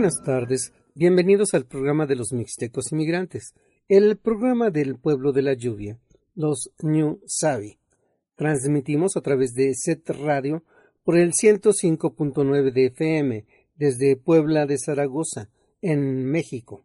Buenas 0.00 0.22
tardes, 0.24 0.72
bienvenidos 0.94 1.52
al 1.52 1.66
programa 1.66 2.06
de 2.06 2.16
los 2.16 2.32
Mixtecos 2.32 2.90
Inmigrantes, 2.90 3.52
el 3.86 4.16
programa 4.16 4.70
del 4.70 4.96
pueblo 4.96 5.30
de 5.32 5.42
la 5.42 5.52
lluvia, 5.52 5.98
los 6.34 6.70
New 6.80 7.20
Savi. 7.26 7.76
Transmitimos 8.34 9.18
a 9.18 9.20
través 9.20 9.52
de 9.52 9.74
Set 9.74 10.08
Radio 10.08 10.64
por 11.04 11.18
el 11.18 11.32
105.9 11.32 12.72
de 12.72 12.86
FM 12.86 13.44
desde 13.76 14.16
Puebla 14.16 14.64
de 14.64 14.78
Zaragoza, 14.78 15.50
en 15.82 16.24
México. 16.24 16.82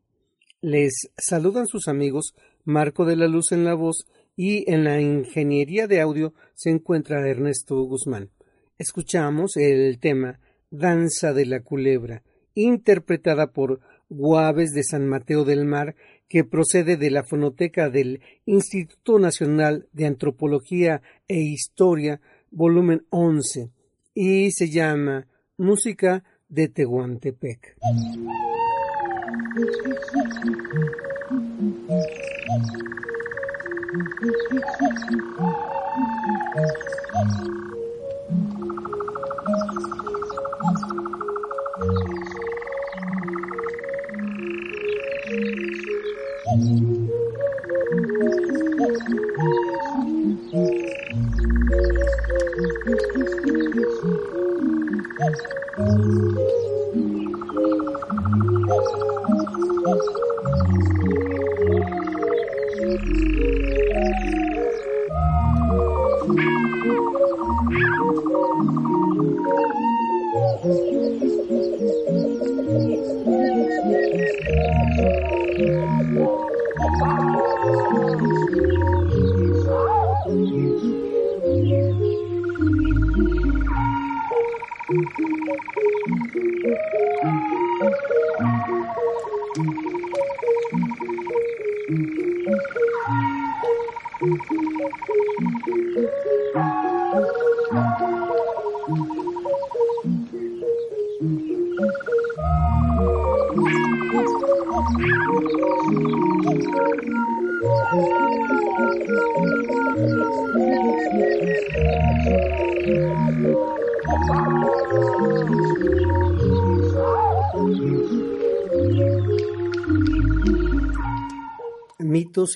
Les 0.59 0.93
saludan 1.17 1.67
sus 1.67 1.87
amigos 1.87 2.35
Marco 2.65 3.05
de 3.05 3.15
la 3.15 3.29
Luz 3.29 3.53
en 3.53 3.63
la 3.63 3.75
voz 3.75 4.07
y 4.35 4.69
en 4.69 4.83
la 4.83 4.99
ingeniería 4.99 5.87
de 5.87 6.01
audio 6.01 6.33
se 6.53 6.69
encuentra 6.69 7.25
Ernesto 7.25 7.81
Guzmán. 7.81 8.31
Escuchamos 8.77 9.55
el 9.55 9.99
tema 9.99 10.41
Danza 10.69 11.31
de 11.31 11.45
la 11.45 11.61
Culebra 11.61 12.21
interpretada 12.55 13.51
por 13.51 13.81
Guaves 14.09 14.73
de 14.73 14.83
San 14.83 15.07
Mateo 15.07 15.43
del 15.43 15.65
Mar, 15.65 15.95
que 16.27 16.43
procede 16.43 16.97
de 16.97 17.11
la 17.11 17.23
fonoteca 17.23 17.89
del 17.89 18.21
Instituto 18.45 19.19
Nacional 19.19 19.87
de 19.93 20.07
Antropología 20.07 21.01
e 21.27 21.39
Historia, 21.39 22.19
volumen 22.49 23.05
11, 23.09 23.69
y 24.13 24.51
se 24.51 24.69
llama 24.69 25.27
Música 25.57 26.23
de 26.49 26.69
Tehuantepec. 26.69 27.77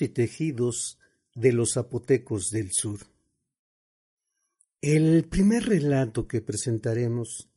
Y 0.00 0.08
tejidos 0.08 0.98
de 1.34 1.52
los 1.52 1.72
zapotecos 1.74 2.50
del 2.50 2.70
sur. 2.72 3.00
El 4.80 5.24
primer 5.28 5.64
relato 5.64 6.26
que 6.26 6.40
presentaremos 6.40 7.50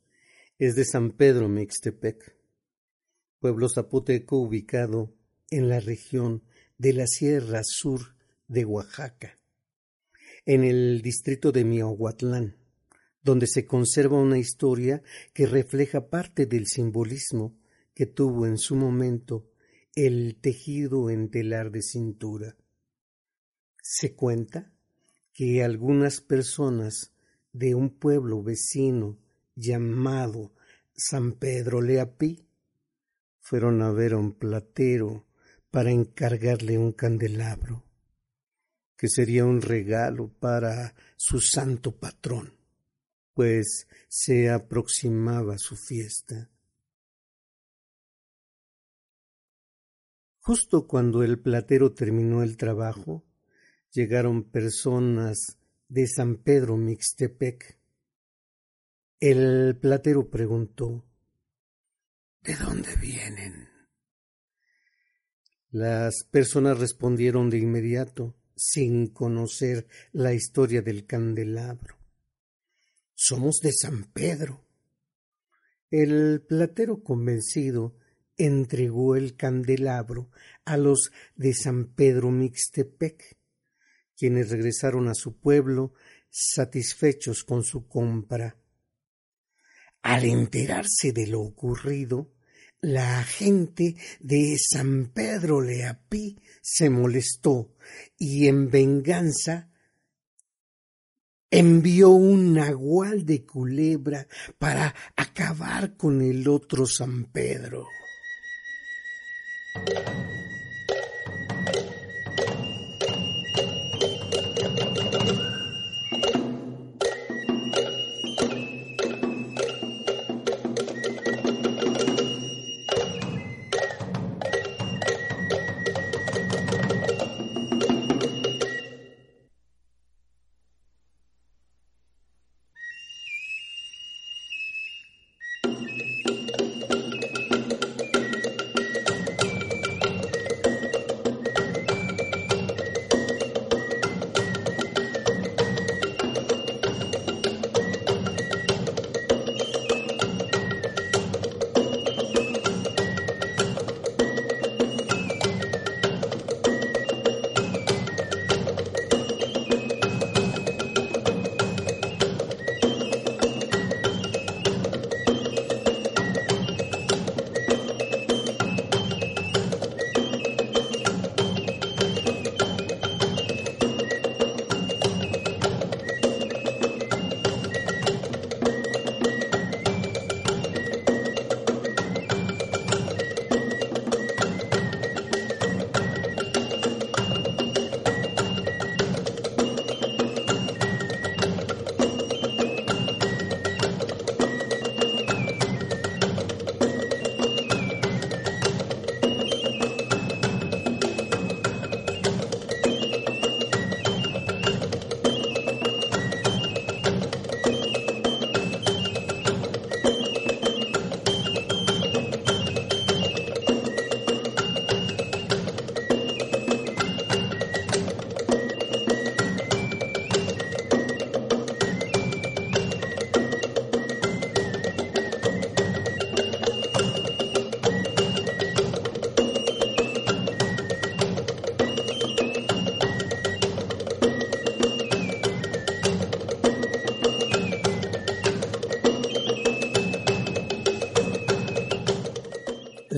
es 0.58 0.74
de 0.74 0.84
San 0.84 1.12
Pedro 1.12 1.48
Mixtepec, 1.48 2.36
pueblo 3.38 3.68
zapoteco 3.68 4.36
ubicado 4.36 5.14
en 5.50 5.68
la 5.68 5.80
región 5.80 6.42
de 6.76 6.92
la 6.92 7.06
Sierra 7.06 7.62
Sur 7.62 8.14
de 8.48 8.64
Oaxaca, 8.64 9.38
en 10.44 10.64
el 10.64 11.00
distrito 11.00 11.52
de 11.52 11.64
Miahuatlán, 11.64 12.56
donde 13.22 13.46
se 13.46 13.64
conserva 13.64 14.20
una 14.20 14.38
historia 14.38 15.02
que 15.32 15.46
refleja 15.46 16.10
parte 16.10 16.46
del 16.46 16.66
simbolismo 16.66 17.56
que 17.94 18.06
tuvo 18.06 18.46
en 18.46 18.58
su 18.58 18.76
momento 18.76 19.46
el 19.94 20.36
tejido 20.40 21.08
en 21.08 21.30
telar 21.30 21.70
de 21.70 21.82
cintura. 21.82 22.56
Se 23.80 24.14
cuenta 24.14 24.72
que 25.32 25.62
algunas 25.62 26.20
personas 26.20 27.12
de 27.52 27.74
un 27.74 27.90
pueblo 27.90 28.42
vecino 28.42 29.18
llamado 29.54 30.52
San 30.96 31.32
Pedro 31.32 31.80
Leapí 31.80 32.44
fueron 33.40 33.82
a 33.82 33.92
ver 33.92 34.14
a 34.14 34.18
un 34.18 34.32
platero 34.32 35.26
para 35.70 35.90
encargarle 35.90 36.78
un 36.78 36.92
candelabro, 36.92 37.84
que 38.96 39.08
sería 39.08 39.44
un 39.44 39.60
regalo 39.60 40.28
para 40.28 40.94
su 41.16 41.40
santo 41.40 41.92
patrón, 41.92 42.54
pues 43.32 43.86
se 44.08 44.50
aproximaba 44.50 45.58
su 45.58 45.76
fiesta. 45.76 46.50
Justo 50.46 50.86
cuando 50.86 51.22
el 51.22 51.38
platero 51.38 51.94
terminó 51.94 52.42
el 52.42 52.58
trabajo, 52.58 53.24
llegaron 53.90 54.50
personas 54.50 55.56
de 55.88 56.06
San 56.06 56.36
Pedro 56.36 56.76
Mixtepec. 56.76 57.78
El 59.18 59.78
platero 59.80 60.28
preguntó 60.28 61.02
¿De 62.42 62.56
dónde 62.56 62.94
vienen? 62.96 63.70
Las 65.70 66.24
personas 66.30 66.78
respondieron 66.78 67.48
de 67.48 67.60
inmediato, 67.60 68.36
sin 68.54 69.06
conocer 69.06 69.86
la 70.12 70.34
historia 70.34 70.82
del 70.82 71.06
candelabro. 71.06 71.96
Somos 73.14 73.60
de 73.62 73.72
San 73.72 74.12
Pedro. 74.12 74.62
El 75.90 76.42
platero 76.42 77.02
convencido 77.02 77.96
entregó 78.36 79.16
el 79.16 79.36
candelabro 79.36 80.30
a 80.64 80.76
los 80.76 81.10
de 81.36 81.54
San 81.54 81.86
Pedro 81.94 82.30
Mixtepec, 82.30 83.36
quienes 84.16 84.50
regresaron 84.50 85.08
a 85.08 85.14
su 85.14 85.38
pueblo 85.38 85.94
satisfechos 86.30 87.44
con 87.44 87.62
su 87.62 87.86
compra. 87.86 88.56
Al 90.02 90.24
enterarse 90.24 91.12
de 91.12 91.26
lo 91.26 91.40
ocurrido, 91.40 92.32
la 92.80 93.22
gente 93.24 93.96
de 94.20 94.58
San 94.58 95.06
Pedro 95.14 95.62
Leapí 95.62 96.38
se 96.60 96.90
molestó 96.90 97.74
y 98.18 98.46
en 98.46 98.70
venganza 98.70 99.70
envió 101.50 102.10
un 102.10 102.52
nahual 102.52 103.24
de 103.24 103.46
culebra 103.46 104.26
para 104.58 104.94
acabar 105.16 105.96
con 105.96 106.20
el 106.20 106.48
otro 106.48 106.84
San 106.84 107.26
Pedro. 107.26 107.86
何? 109.74 110.33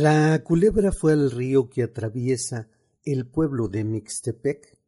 La 0.08 0.40
culebra 0.44 0.92
fue 0.92 1.14
al 1.14 1.32
río 1.32 1.68
que 1.68 1.82
atraviesa 1.82 2.70
el 3.02 3.26
pueblo 3.28 3.66
de 3.66 3.82
Mixtepec 3.82 4.78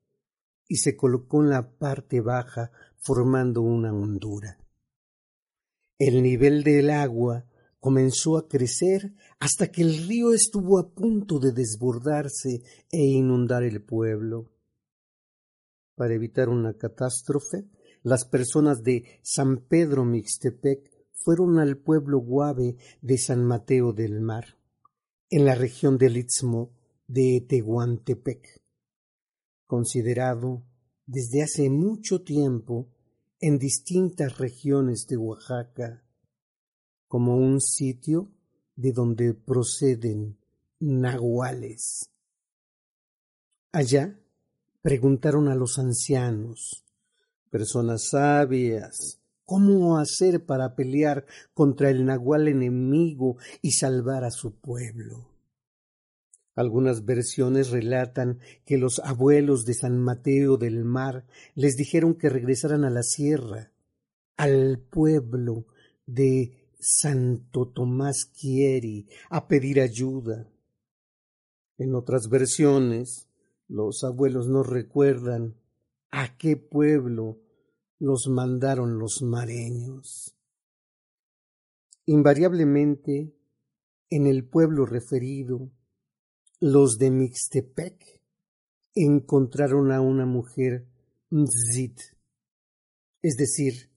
y 0.69 0.77
se 0.77 0.97
colocó 0.97 1.43
en 1.43 1.51
la 1.51 1.77
parte 1.77 2.21
baja 2.21 2.71
formando 2.99 3.63
una 3.63 3.93
hondura. 3.93 4.61
El 5.99 6.23
nivel 6.23 6.63
del 6.63 6.91
agua 6.91 7.47
comenzó 7.81 8.39
a 8.39 8.47
crecer 8.47 9.13
hasta 9.41 9.73
que 9.73 9.83
el 9.83 10.07
río 10.07 10.33
estuvo 10.33 10.79
a 10.79 10.95
punto 10.95 11.41
de 11.41 11.51
desbordarse 11.51 12.63
e 12.89 13.05
inundar 13.05 13.65
el 13.65 13.83
pueblo. 13.83 14.53
Para 15.97 16.15
evitar 16.15 16.49
una 16.49 16.75
catástrofe, 16.75 17.69
las 18.05 18.25
personas 18.25 18.85
de 18.85 19.19
San 19.23 19.67
Pedro 19.67 20.05
Mixtepec 20.05 20.89
fueron 21.13 21.59
al 21.59 21.77
pueblo 21.77 22.21
guave 22.21 22.77
de 23.03 23.19
San 23.19 23.45
Mateo 23.45 23.93
del 23.93 24.21
Mar, 24.21 24.58
en 25.31 25.45
la 25.45 25.55
región 25.55 25.99
del 25.99 26.17
Istmo 26.17 26.71
de 27.07 27.45
Tehuantepec, 27.47 28.63
considerado 29.67 30.63
desde 31.07 31.43
hace 31.43 31.69
mucho 31.69 32.23
tiempo 32.23 32.89
en 33.41 33.59
distintas 33.59 34.39
regiones 34.39 35.07
de 35.07 35.17
Oaxaca 35.17 36.03
como 37.07 37.37
un 37.37 37.61
sitio 37.61 38.31
de 38.77 38.93
donde 38.93 39.35
proceden 39.35 40.39
nahuales. 40.81 42.11
Allá 43.73 44.19
preguntaron 44.83 45.49
a 45.49 45.55
los 45.55 45.79
ancianos, 45.79 46.85
personas 47.51 48.09
sabias, 48.11 49.21
cómo 49.49 49.97
hacer 49.97 50.45
para 50.45 50.75
pelear 50.75 51.25
contra 51.55 51.89
el 51.89 52.05
nahual 52.05 52.49
enemigo 52.49 53.39
y 53.63 53.73
salvar 53.73 54.23
a 54.23 54.31
su 54.31 54.61
pueblo. 54.61 55.27
Algunas 56.55 57.07
versiones 57.07 57.71
relatan 57.71 58.41
que 58.67 58.77
los 58.77 58.99
abuelos 58.99 59.65
de 59.65 59.73
San 59.73 59.99
Mateo 59.99 60.59
del 60.59 60.85
Mar 60.85 61.25
les 61.55 61.77
dijeron 61.77 62.15
que 62.15 62.29
regresaran 62.29 62.85
a 62.85 62.91
la 62.91 63.03
sierra, 63.03 63.73
al 64.37 64.81
pueblo 64.81 65.65
de 66.05 66.69
Santo 66.79 67.69
Tomás 67.69 68.27
Quieri, 68.27 69.09
a 69.31 69.49
pedir 69.49 69.81
ayuda. 69.81 70.47
En 71.79 71.95
otras 71.95 72.29
versiones, 72.29 73.31
los 73.67 74.05
abuelos 74.05 74.47
no 74.47 74.63
recuerdan 74.63 75.55
a 76.11 76.37
qué 76.37 76.59
pueblo 76.59 77.48
los 77.99 78.29
mandaron 78.29 78.99
los 78.99 79.23
mareños. 79.23 80.37
Invariablemente, 82.07 83.35
en 84.11 84.27
el 84.27 84.49
pueblo 84.49 84.87
referido, 84.87 85.71
los 86.61 86.99
de 86.99 87.11
Mixtepec 87.11 88.23
encontraron 88.95 89.93
a 89.93 90.01
una 90.01 90.27
mujer 90.27 90.89
Mzit, 91.31 92.01
es 93.23 93.37
decir, 93.37 93.91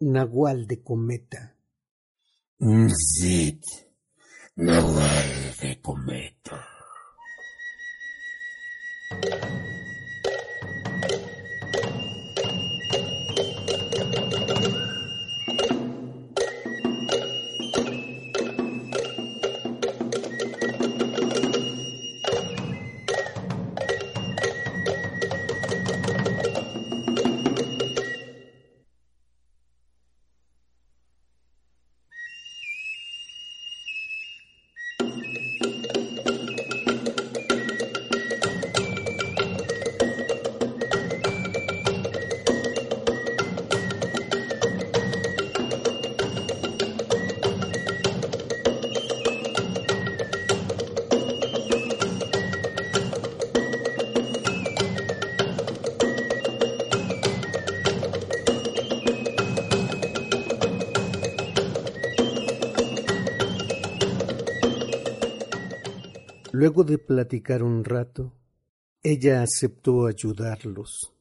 Nahual 0.00 0.66
de 0.66 0.82
cometa. 0.82 1.56
Mzit, 2.58 3.64
Nahual 4.56 5.56
de 5.60 5.80
cometa. 5.80 6.71
Luego 66.74 66.90
de 66.90 66.96
platicar 66.96 67.62
un 67.62 67.84
rato, 67.84 68.32
ella 69.02 69.42
aceptó 69.42 70.06
ayudarlos. 70.06 71.12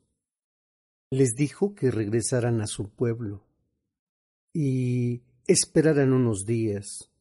Les 1.10 1.36
dijo 1.36 1.76
que 1.76 1.92
regresaran 1.92 2.62
a 2.62 2.68
su 2.68 2.88
pueblo 2.88 3.44
y 4.54 5.24
esperaran 5.48 6.14
unos 6.14 6.46
días, 6.46 7.12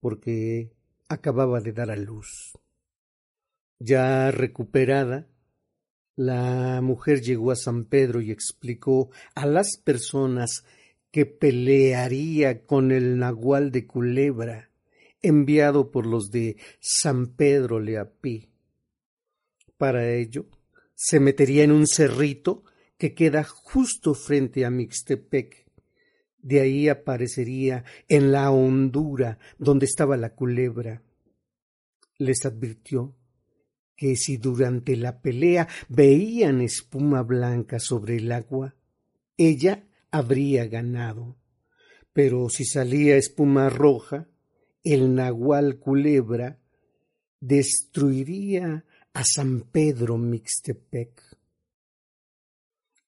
porque 0.00 0.72
acababa 1.06 1.60
de 1.60 1.74
dar 1.74 1.90
a 1.90 1.96
luz. 1.96 2.54
Ya 3.78 4.30
recuperada, 4.30 5.28
la 6.16 6.80
mujer 6.80 7.20
llegó 7.20 7.50
a 7.50 7.56
San 7.56 7.84
Pedro 7.84 8.22
y 8.22 8.30
explicó 8.30 9.10
a 9.34 9.44
las 9.44 9.76
personas 9.84 10.64
que 11.10 11.26
pelearía 11.26 12.64
con 12.64 12.90
el 12.90 13.18
nahual 13.18 13.70
de 13.70 13.86
Culebra 13.86 14.69
enviado 15.22 15.90
por 15.90 16.06
los 16.06 16.30
de 16.30 16.56
San 16.80 17.34
Pedro 17.34 17.80
Leapí. 17.80 18.48
Para 19.76 20.12
ello, 20.12 20.46
se 20.94 21.20
metería 21.20 21.64
en 21.64 21.72
un 21.72 21.86
cerrito 21.86 22.64
que 22.98 23.14
queda 23.14 23.44
justo 23.44 24.14
frente 24.14 24.66
a 24.66 24.70
Mixtepec. 24.70 25.66
De 26.42 26.60
ahí 26.60 26.88
aparecería 26.88 27.84
en 28.08 28.32
la 28.32 28.50
hondura 28.50 29.38
donde 29.58 29.86
estaba 29.86 30.16
la 30.16 30.34
culebra. 30.34 31.02
Les 32.18 32.44
advirtió 32.44 33.16
que 33.96 34.16
si 34.16 34.36
durante 34.36 34.96
la 34.96 35.20
pelea 35.20 35.68
veían 35.88 36.60
espuma 36.60 37.22
blanca 37.22 37.78
sobre 37.78 38.16
el 38.16 38.32
agua, 38.32 38.74
ella 39.36 39.86
habría 40.10 40.66
ganado. 40.66 41.36
Pero 42.12 42.48
si 42.48 42.64
salía 42.64 43.16
espuma 43.16 43.70
roja, 43.70 44.28
el 44.84 45.14
nahual 45.14 45.78
culebra 45.78 46.58
destruiría 47.40 48.84
a 49.12 49.24
San 49.24 49.62
Pedro 49.62 50.18
Mixtepec. 50.18 51.22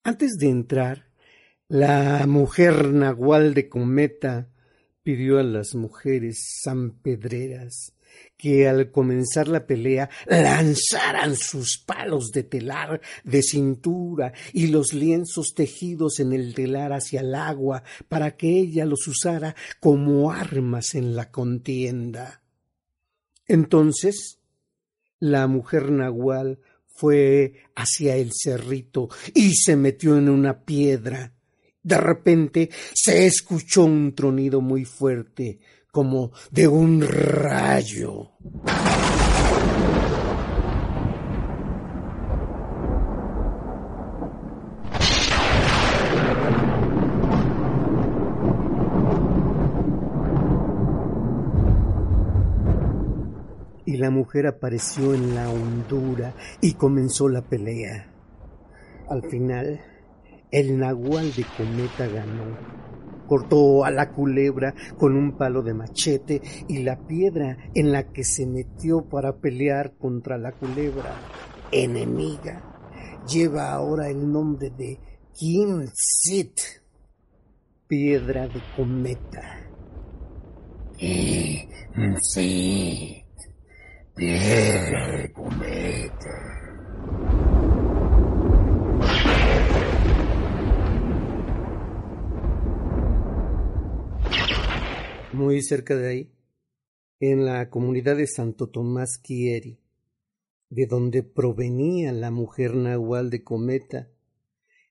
Antes 0.05 0.33
de 0.39 0.49
entrar, 0.49 1.13
la 1.69 2.27
mujer 2.27 2.93
nahual 2.93 3.55
de 3.55 3.69
cometa 3.69 4.51
pidió 5.03 5.39
a 5.39 5.43
las 5.43 5.75
mujeres 5.75 6.61
sanpedreras 6.63 7.95
que 8.37 8.69
al 8.69 8.91
comenzar 8.91 9.49
la 9.49 9.67
pelea 9.67 10.11
lanzaran 10.27 11.37
sus 11.37 11.83
palos 11.85 12.31
de 12.33 12.43
telar 12.43 13.01
de 13.25 13.43
cintura 13.43 14.33
y 14.53 14.67
los 14.69 14.93
lienzos 14.93 15.55
tejidos 15.55 16.19
en 16.21 16.33
el 16.33 16.55
telar 16.55 16.93
hacia 16.93 17.21
el 17.21 17.35
agua 17.35 17.83
para 18.09 18.37
que 18.37 18.49
ella 18.49 18.85
los 18.85 19.07
usara 19.07 19.55
como 19.81 20.33
armas 20.33 20.95
en 20.95 21.15
la 21.15 21.31
contienda. 21.31 22.43
Entonces 23.47 24.39
la 25.21 25.47
mujer 25.47 25.93
nahual 25.93 26.59
fue 26.87 27.55
hacia 27.77 28.17
el 28.17 28.31
cerrito 28.33 29.09
y 29.35 29.55
se 29.55 29.77
metió 29.77 30.17
en 30.17 30.29
una 30.29 30.65
piedra. 30.65 31.33
De 31.83 31.99
repente 31.99 32.71
se 32.95 33.27
escuchó 33.27 33.85
un 33.85 34.15
tronido 34.15 34.61
muy 34.61 34.85
fuerte, 34.85 35.59
como 35.93 36.33
de 36.51 36.67
un 36.69 37.03
rayo. 37.03 38.31
Y 53.85 53.99
la 53.99 54.09
mujer 54.11 54.47
apareció 54.47 55.13
en 55.13 55.35
la 55.35 55.51
hondura 55.51 56.35
y 56.63 56.73
comenzó 56.73 57.29
la 57.29 57.43
pelea. 57.43 58.11
Al 59.11 59.23
final, 59.25 59.83
el 60.51 60.79
nahual 60.79 61.35
de 61.35 61.45
cometa 61.55 62.07
ganó 62.07 62.92
cortó 63.33 63.83
a 63.83 63.91
la 63.91 64.11
culebra 64.11 64.75
con 64.99 65.17
un 65.17 65.39
palo 65.39 65.63
de 65.63 65.73
machete 65.73 66.43
y 66.69 66.83
la 66.83 66.99
piedra 67.07 67.57
en 67.75 67.91
la 67.91 68.13
que 68.13 68.25
se 68.25 68.45
metió 68.45 69.09
para 69.09 69.39
pelear 69.39 69.95
contra 69.97 70.37
la 70.37 70.53
culebra 70.53 71.15
enemiga 71.71 72.63
lleva 73.27 73.73
ahora 73.73 74.11
el 74.11 74.31
nombre 74.31 74.69
de 74.69 74.99
Sit, 75.95 76.61
piedra 77.87 78.49
de 78.49 78.61
cometa. 78.77 79.61
Sit, 82.21 83.25
piedra 84.15 85.17
de 85.17 85.33
cometa. 85.33 86.52
Muy 95.33 95.63
cerca 95.63 95.97
de 95.97 96.09
ahí, 96.09 96.33
en 97.19 97.47
la 97.47 97.71
comunidad 97.71 98.19
de 98.19 98.27
Santo 98.27 98.69
Tomás 98.69 99.17
Quieri, 99.17 99.79
de 100.69 100.85
donde 100.85 101.23
provenía 101.23 102.13
la 102.13 102.31
mujer 102.31 102.75
nahual 102.75 103.31
de 103.31 103.43
Cometa, 103.43 104.11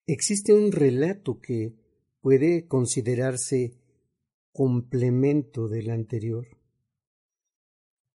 existe 0.07 0.51
un 0.51 0.71
relato 0.71 1.39
que 1.39 1.75
puede 2.21 2.65
considerarse 2.65 3.75
complemento 4.51 5.67
del 5.67 5.91
anterior. 5.91 6.48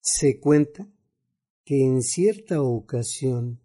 Se 0.00 0.38
cuenta 0.38 0.88
que 1.64 1.82
en 1.84 2.02
cierta 2.02 2.62
ocasión 2.62 3.60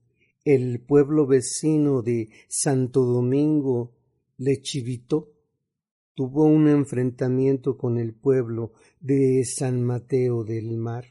el 0.46 0.82
pueblo 0.82 1.28
vecino 1.28 2.02
de 2.02 2.30
Santo 2.48 3.02
Domingo 3.02 3.94
Lechivito 4.38 5.37
tuvo 6.18 6.46
un 6.46 6.68
enfrentamiento 6.68 7.78
con 7.78 8.00
el 8.00 8.12
pueblo 8.12 8.74
de 9.00 9.46
San 9.46 9.84
Mateo 9.84 10.44
del 10.44 10.76
Mar. 10.76 11.06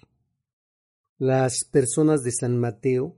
Las 1.17 1.65
personas 1.65 2.25
de 2.25 2.33
San 2.33 2.59
Mateo 2.59 3.15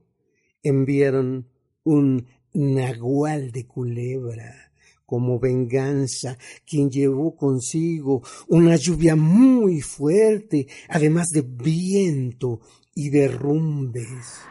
enviaron 0.62 1.48
un 1.84 2.26
nagual 2.52 3.52
de 3.52 3.66
culebra 3.66 4.70
como 5.06 5.40
venganza, 5.40 6.36
quien 6.66 6.90
llevó 6.90 7.34
consigo 7.34 8.22
una 8.48 8.76
lluvia 8.76 9.16
muy 9.16 9.80
fuerte, 9.80 10.66
además 10.90 11.28
de 11.30 11.40
viento 11.40 12.60
y 12.94 13.08
derrumbes. 13.08 14.42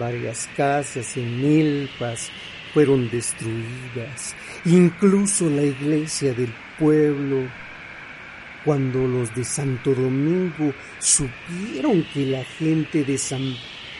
Varias 0.00 0.48
casas 0.56 1.14
en 1.18 1.42
milpas 1.42 2.30
fueron 2.72 3.10
destruidas, 3.10 4.34
incluso 4.64 5.50
la 5.50 5.62
iglesia 5.62 6.32
del 6.32 6.54
pueblo 6.78 7.46
cuando 8.64 9.06
los 9.06 9.34
de 9.34 9.44
Santo 9.44 9.94
Domingo 9.94 10.72
supieron 11.00 12.02
que 12.14 12.24
la 12.24 12.42
gente 12.44 13.04
de 13.04 13.18
San 13.18 13.54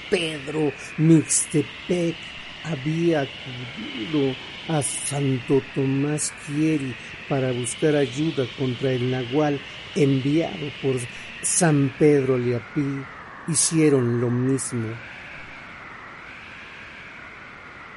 Pedro 0.09 0.73
Mixtepec 0.97 2.17
había 2.65 3.21
acudido 3.21 4.35
a 4.69 4.81
Santo 4.81 5.61
Tomás 5.75 6.33
Quieri 6.47 6.95
para 7.29 7.53
buscar 7.53 7.95
ayuda 7.95 8.47
contra 8.59 8.93
el 8.93 9.11
nahual 9.11 9.61
enviado 9.95 10.73
por 10.81 10.97
San 11.43 11.93
Pedro 11.99 12.39
Leapí, 12.39 13.05
hicieron 13.49 14.19
lo 14.19 14.31
mismo. 14.31 14.89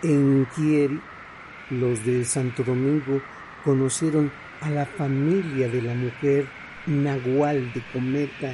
En 0.04 0.46
Quieri, 0.54 1.00
los 1.70 2.06
de 2.06 2.26
Santo 2.26 2.62
Domingo 2.62 3.22
conocieron 3.64 4.30
a 4.60 4.70
la 4.70 4.86
familia 4.86 5.70
de 5.70 5.82
la 5.82 5.94
mujer 5.94 6.46
Nahual 6.86 7.72
de 7.72 7.82
Cometa 7.94 8.54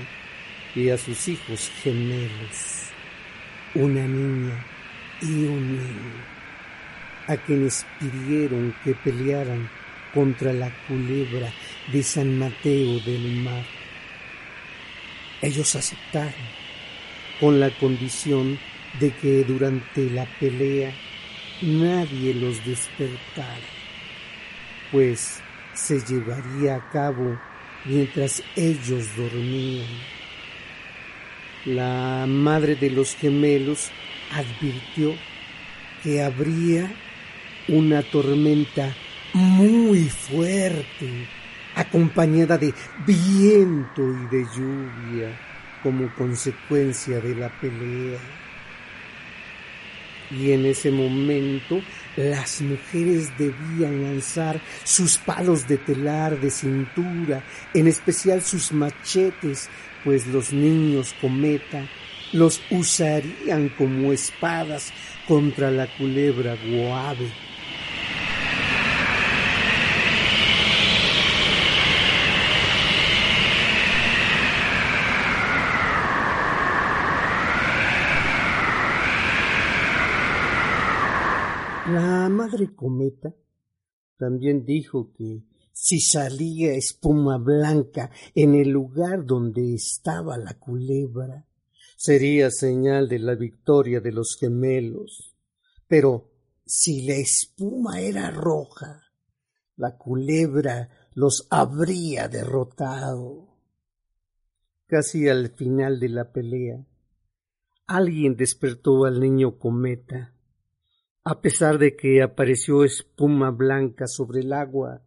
y 0.76 0.90
a 0.90 0.98
sus 1.00 1.28
hijos 1.28 1.72
gemelos, 1.82 2.92
una 3.74 4.06
niña 4.06 4.64
y 5.24 5.46
un 5.46 5.78
niño, 5.78 6.24
a 7.26 7.36
quienes 7.38 7.84
pidieron 8.00 8.76
que 8.84 8.94
pelearan 8.94 9.68
contra 10.14 10.54
la 10.54 10.70
culebra 10.88 11.52
de 11.92 12.04
San 12.04 12.38
Mateo 12.38 13.00
del 13.00 13.42
Mar. 13.42 13.66
Ellos 15.42 15.76
aceptaron, 15.76 16.46
con 17.40 17.60
la 17.60 17.72
condición 17.72 18.60
de 19.00 19.10
que 19.16 19.44
durante 19.44 20.12
la 20.12 20.28
pelea 20.40 20.94
nadie 21.62 22.34
los 22.34 22.64
despertara, 22.66 23.58
pues 24.92 25.42
se 25.74 26.00
llevaría 26.02 26.76
a 26.76 26.90
cabo 26.90 27.38
mientras 27.86 28.44
ellos 28.56 29.06
dormían. 29.16 29.88
La 31.66 32.26
madre 32.28 32.76
de 32.76 32.90
los 32.90 33.16
gemelos 33.16 33.92
advirtió 34.32 35.14
que 36.04 36.24
habría 36.24 36.92
una 37.68 38.02
tormenta 38.02 38.96
muy 39.34 40.10
fuerte, 40.10 41.28
acompañada 41.76 42.58
de 42.58 42.74
viento 43.06 44.02
y 44.02 44.36
de 44.36 44.46
lluvia 44.46 45.40
como 45.84 46.14
consecuencia 46.16 47.20
de 47.20 47.36
la 47.36 47.50
pelea. 47.60 48.20
Y 50.32 50.52
en 50.52 50.66
ese 50.66 50.92
momento 50.92 51.82
las 52.16 52.62
mujeres 52.62 53.32
debían 53.38 54.04
lanzar 54.04 54.62
sus 54.84 55.18
palos 55.18 55.68
de 55.68 55.78
telar 55.78 56.40
de 56.40 56.52
cintura, 56.52 57.44
en 57.74 57.88
especial 57.88 58.42
sus 58.42 58.72
machetes, 58.72 59.70
pues 60.04 60.28
los 60.28 60.54
niños 60.54 61.16
cometa 61.20 61.88
los 62.32 62.62
usarían 62.70 63.70
como 63.70 64.14
espadas 64.14 64.94
contra 65.28 65.72
la 65.72 65.88
culebra 65.98 66.56
guave. 66.56 67.49
La 82.50 82.54
madre 82.54 82.74
cometa 82.74 83.36
también 84.18 84.66
dijo 84.66 85.14
que 85.14 85.44
si 85.72 86.00
salía 86.00 86.74
espuma 86.74 87.38
blanca 87.38 88.10
en 88.34 88.56
el 88.56 88.70
lugar 88.70 89.24
donde 89.24 89.76
estaba 89.76 90.36
la 90.36 90.56
culebra, 90.58 91.46
sería 91.96 92.50
señal 92.50 93.08
de 93.08 93.20
la 93.20 93.36
victoria 93.36 94.00
de 94.00 94.12
los 94.14 94.36
gemelos. 94.40 95.36
Pero 95.88 96.32
si 96.66 97.06
la 97.06 97.18
espuma 97.18 98.02
era 98.02 98.32
roja, 98.32 99.04
la 99.76 99.96
culebra 99.96 100.90
los 101.14 101.46
habría 101.52 102.30
derrotado. 102.30 103.60
Casi 104.88 105.30
al 105.30 105.52
final 105.52 106.00
de 106.00 106.10
la 106.10 106.32
pelea, 106.32 106.84
alguien 107.86 108.36
despertó 108.36 109.06
al 109.06 109.20
niño 109.20 109.60
cometa 109.60 110.34
a 111.30 111.42
pesar 111.42 111.78
de 111.78 111.96
que 111.96 112.24
apareció 112.24 112.84
espuma 112.84 113.52
blanca 113.52 114.08
sobre 114.08 114.40
el 114.40 114.52
agua, 114.52 115.04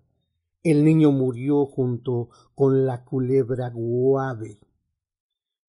el 0.63 0.85
niño 0.85 1.11
murió 1.11 1.67
junto 1.67 2.29
con 2.55 2.87
la 2.87 3.05
culebra 3.05 3.71
guave. 3.75 4.61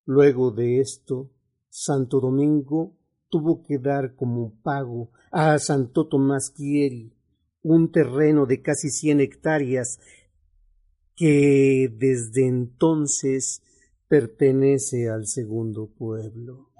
Luego 0.04 0.52
de 0.52 0.78
esto, 0.78 1.32
Santo 1.68 2.20
Domingo 2.20 2.94
tuvo 3.28 3.64
que 3.64 3.78
dar 3.78 4.14
como 4.14 4.54
pago 4.62 5.10
a 5.32 5.58
Santo 5.58 6.06
Tomás 6.06 6.52
Quieri 6.54 7.12
un 7.62 7.90
terreno 7.90 8.46
de 8.46 8.62
casi 8.62 8.90
cien 8.90 9.20
hectáreas 9.20 9.98
que 11.16 11.92
desde 11.92 12.46
entonces 12.46 13.60
pertenece 14.06 15.08
al 15.08 15.26
segundo 15.26 15.88
pueblo. 15.88 16.70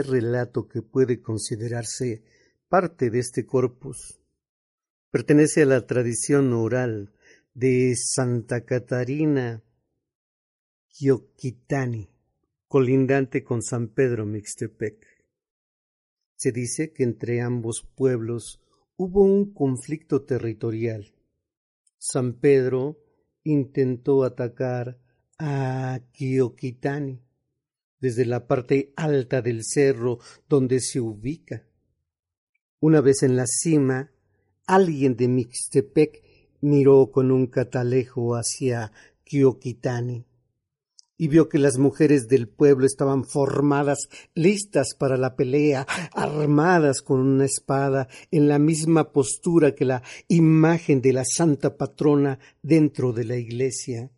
Relato 0.00 0.66
que 0.66 0.80
puede 0.80 1.20
considerarse 1.20 2.22
parte 2.68 3.10
de 3.10 3.18
este 3.18 3.44
corpus 3.44 4.22
pertenece 5.12 5.62
a 5.62 5.66
la 5.66 5.86
tradición 5.86 6.54
oral 6.54 7.12
de 7.52 7.94
Santa 7.96 8.64
Catarina 8.64 9.62
Quioquitani, 10.88 12.08
colindante 12.66 13.44
con 13.44 13.60
San 13.60 13.88
Pedro 13.88 14.24
Mixtepec. 14.24 15.06
Se 16.34 16.50
dice 16.50 16.94
que 16.94 17.02
entre 17.02 17.42
ambos 17.42 17.86
pueblos 17.94 18.62
hubo 18.96 19.22
un 19.22 19.52
conflicto 19.52 20.22
territorial. 20.24 21.14
San 21.98 22.40
Pedro 22.40 22.98
intentó 23.44 24.24
atacar 24.24 24.98
a 25.38 26.00
Quioquitani 26.12 27.20
desde 28.02 28.26
la 28.26 28.46
parte 28.46 28.92
alta 28.96 29.40
del 29.40 29.62
cerro 29.64 30.18
donde 30.48 30.80
se 30.80 31.00
ubica. 31.00 31.64
Una 32.80 33.00
vez 33.00 33.22
en 33.22 33.36
la 33.36 33.46
cima, 33.46 34.10
alguien 34.66 35.16
de 35.16 35.28
Mixtepec 35.28 36.20
miró 36.60 37.10
con 37.12 37.30
un 37.30 37.46
catalejo 37.46 38.34
hacia 38.34 38.92
Kioquitani 39.24 40.26
y 41.16 41.28
vio 41.28 41.48
que 41.48 41.58
las 41.58 41.78
mujeres 41.78 42.26
del 42.26 42.48
pueblo 42.48 42.84
estaban 42.84 43.22
formadas, 43.22 44.08
listas 44.34 44.96
para 44.98 45.16
la 45.16 45.36
pelea, 45.36 45.86
armadas 46.12 47.02
con 47.02 47.20
una 47.20 47.44
espada, 47.44 48.08
en 48.32 48.48
la 48.48 48.58
misma 48.58 49.12
postura 49.12 49.76
que 49.76 49.84
la 49.84 50.02
imagen 50.26 51.00
de 51.00 51.12
la 51.12 51.24
santa 51.24 51.76
patrona 51.76 52.40
dentro 52.60 53.12
de 53.12 53.24
la 53.24 53.36
iglesia. 53.36 54.10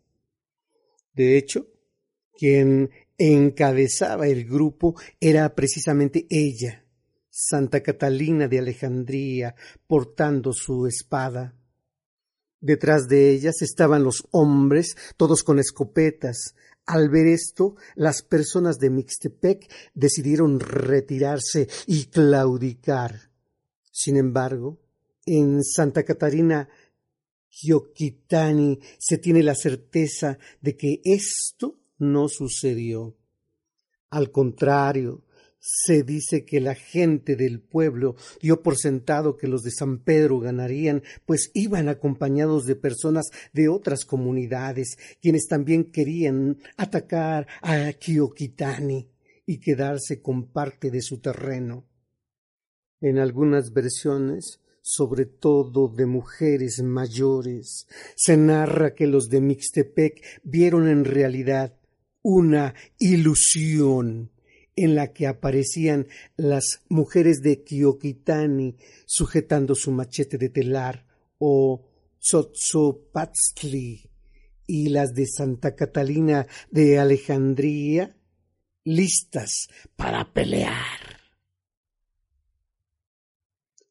De 1.13 1.37
hecho, 1.37 1.67
quien 2.35 2.89
encabezaba 3.17 4.27
el 4.27 4.45
grupo 4.45 4.95
era 5.19 5.53
precisamente 5.55 6.25
ella, 6.29 6.85
Santa 7.29 7.81
Catalina 7.81 8.47
de 8.47 8.59
Alejandría, 8.59 9.55
portando 9.87 10.53
su 10.53 10.87
espada. 10.87 11.55
Detrás 12.61 13.07
de 13.07 13.31
ellas 13.31 13.61
estaban 13.61 14.03
los 14.03 14.27
hombres, 14.31 14.95
todos 15.17 15.43
con 15.43 15.59
escopetas. 15.59 16.55
Al 16.85 17.09
ver 17.09 17.27
esto, 17.27 17.75
las 17.95 18.21
personas 18.21 18.77
de 18.77 18.89
Mixtepec 18.89 19.71
decidieron 19.93 20.59
retirarse 20.59 21.67
y 21.87 22.05
claudicar. 22.05 23.31
Sin 23.91 24.17
embargo, 24.17 24.79
en 25.25 25.63
Santa 25.63 26.03
Catarina 26.03 26.69
Gioquitani 27.49 28.79
se 28.97 29.17
tiene 29.17 29.41
la 29.41 29.55
certeza 29.55 30.37
de 30.61 30.75
que 30.75 31.01
esto 31.03 31.79
no 31.97 32.27
sucedió. 32.27 33.15
Al 34.09 34.31
contrario, 34.31 35.23
se 35.59 36.03
dice 36.03 36.45
que 36.45 36.59
la 36.59 36.75
gente 36.75 37.35
del 37.35 37.59
pueblo 37.59 38.15
dio 38.39 38.61
por 38.61 38.77
sentado 38.77 39.35
que 39.35 39.47
los 39.47 39.63
de 39.63 39.71
San 39.71 40.03
Pedro 40.03 40.39
ganarían, 40.39 41.01
pues 41.25 41.49
iban 41.55 41.89
acompañados 41.89 42.65
de 42.65 42.75
personas 42.75 43.31
de 43.51 43.67
otras 43.67 44.05
comunidades, 44.05 44.97
quienes 45.21 45.47
también 45.47 45.91
querían 45.91 46.59
atacar 46.77 47.47
a 47.63 47.91
Kioquitani 47.93 49.09
y 49.47 49.59
quedarse 49.59 50.21
con 50.21 50.51
parte 50.51 50.91
de 50.91 51.01
su 51.01 51.19
terreno. 51.19 51.87
En 53.01 53.17
algunas 53.17 53.73
versiones, 53.73 54.61
sobre 54.81 55.25
todo 55.25 55.87
de 55.87 56.05
mujeres 56.05 56.81
mayores, 56.83 57.87
se 58.15 58.37
narra 58.37 58.93
que 58.93 59.07
los 59.07 59.29
de 59.29 59.41
Mixtepec 59.41 60.23
vieron 60.43 60.87
en 60.87 61.05
realidad 61.05 61.75
una 62.27 62.73
ilusión 62.97 64.31
en 64.75 64.95
la 64.95 65.13
que 65.13 65.27
aparecían 65.27 66.07
las 66.35 66.81
mujeres 66.89 67.43
de 67.43 67.63
Kioquitani 67.63 68.77
sujetando 69.05 69.75
su 69.75 69.91
machete 69.91 70.39
de 70.39 70.49
telar 70.49 71.05
o 71.37 71.85
Tzotzopatzli 72.19 74.09
y 74.65 74.89
las 74.89 75.13
de 75.13 75.27
Santa 75.27 75.75
Catalina 75.75 76.47
de 76.71 76.97
Alejandría 76.97 78.17
listas 78.83 79.67
para 79.95 80.33
pelear. 80.33 81.21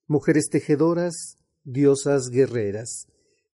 Mujeres 0.08 0.48
tejedoras, 0.50 1.38
diosas 1.62 2.30
guerreras, 2.30 3.06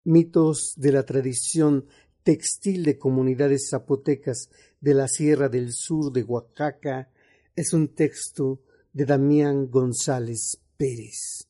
mitos 0.06 0.72
de 0.78 0.94
la 0.94 1.04
tradición 1.04 1.86
textil 2.24 2.84
de 2.84 2.98
comunidades 2.98 3.70
zapotecas 3.70 4.50
de 4.80 4.94
la 4.94 5.08
Sierra 5.08 5.50
del 5.50 5.72
Sur 5.72 6.12
de 6.12 6.24
Oaxaca 6.24 7.10
es 7.56 7.74
un 7.74 7.90
texto 7.90 8.62
de 8.94 9.06
Damián 9.06 9.70
González 9.70 10.58
Pérez. 10.78 11.48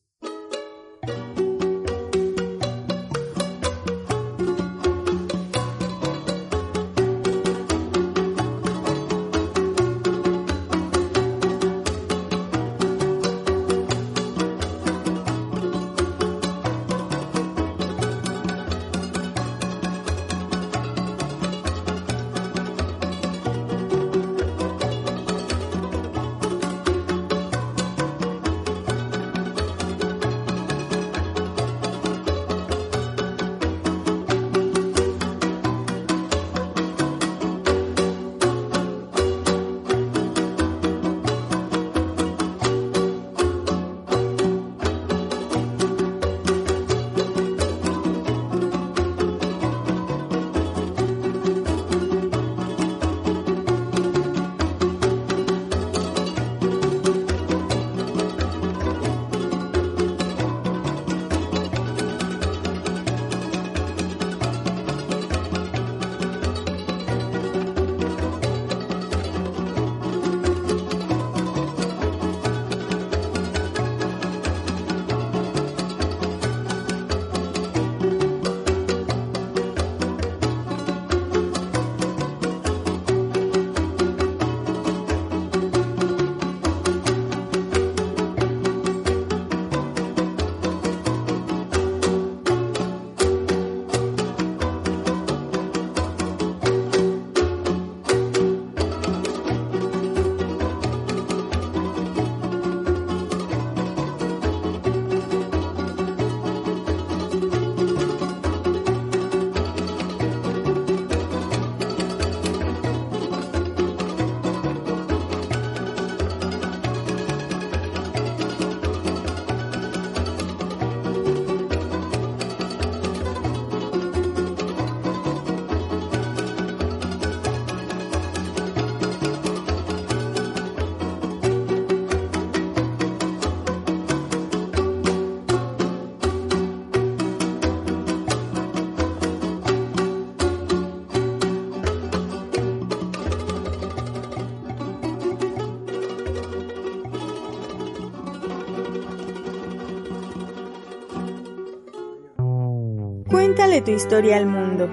Cuéntale 153.60 153.82
tu 153.82 153.90
historia 153.90 154.38
al 154.38 154.46
mundo. 154.46 154.88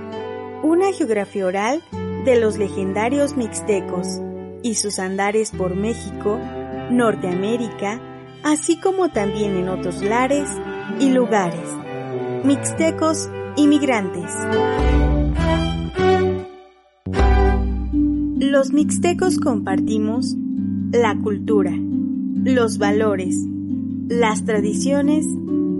Una 0.62 0.92
geografía 0.92 1.46
oral 1.46 1.82
de 2.26 2.38
los 2.38 2.58
legendarios 2.58 3.38
mixtecos 3.38 4.06
y 4.62 4.76
sus 4.76 5.00
andares 5.00 5.52
por 5.52 5.74
México, 5.74 6.38
Norteamérica, 6.92 8.02
así 8.44 8.78
como 8.78 9.08
también 9.08 9.56
en 9.56 9.70
otros 9.70 10.04
lares 10.04 10.50
y 11.00 11.12
lugares. 11.12 11.70
Mixtecos 12.44 13.30
inmigrantes. 13.56 14.34
Los 18.38 18.74
mixtecos 18.74 19.40
compartimos 19.40 20.36
la 20.92 21.18
cultura, 21.24 21.72
los 22.44 22.80
valores, 22.80 23.38
las 24.10 24.44
tradiciones 24.44 25.26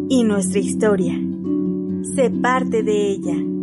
y 0.08 0.24
nuestra 0.24 0.60
historia. 0.60 1.27
Sé 2.04 2.30
parte 2.30 2.84
de 2.84 3.12
ella. 3.12 3.57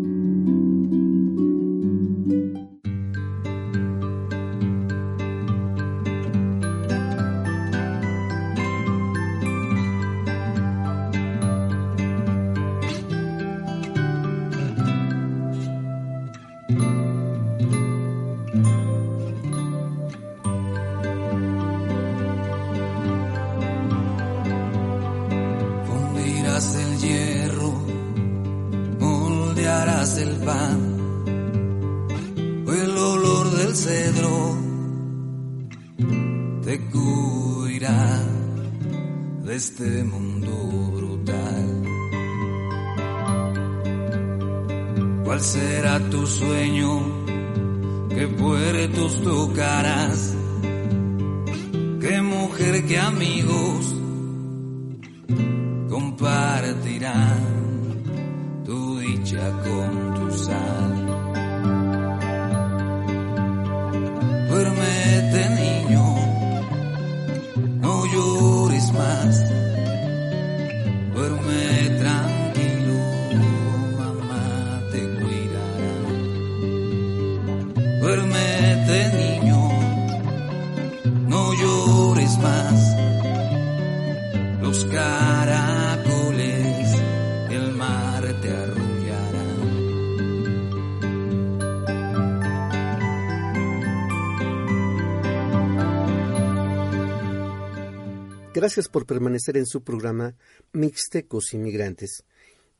Gracias 98.54 98.88
por 98.88 99.04
permanecer 99.04 99.56
en 99.56 99.66
su 99.66 99.82
programa 99.84 100.36
Mixtecos 100.72 101.52
Inmigrantes. 101.52 102.24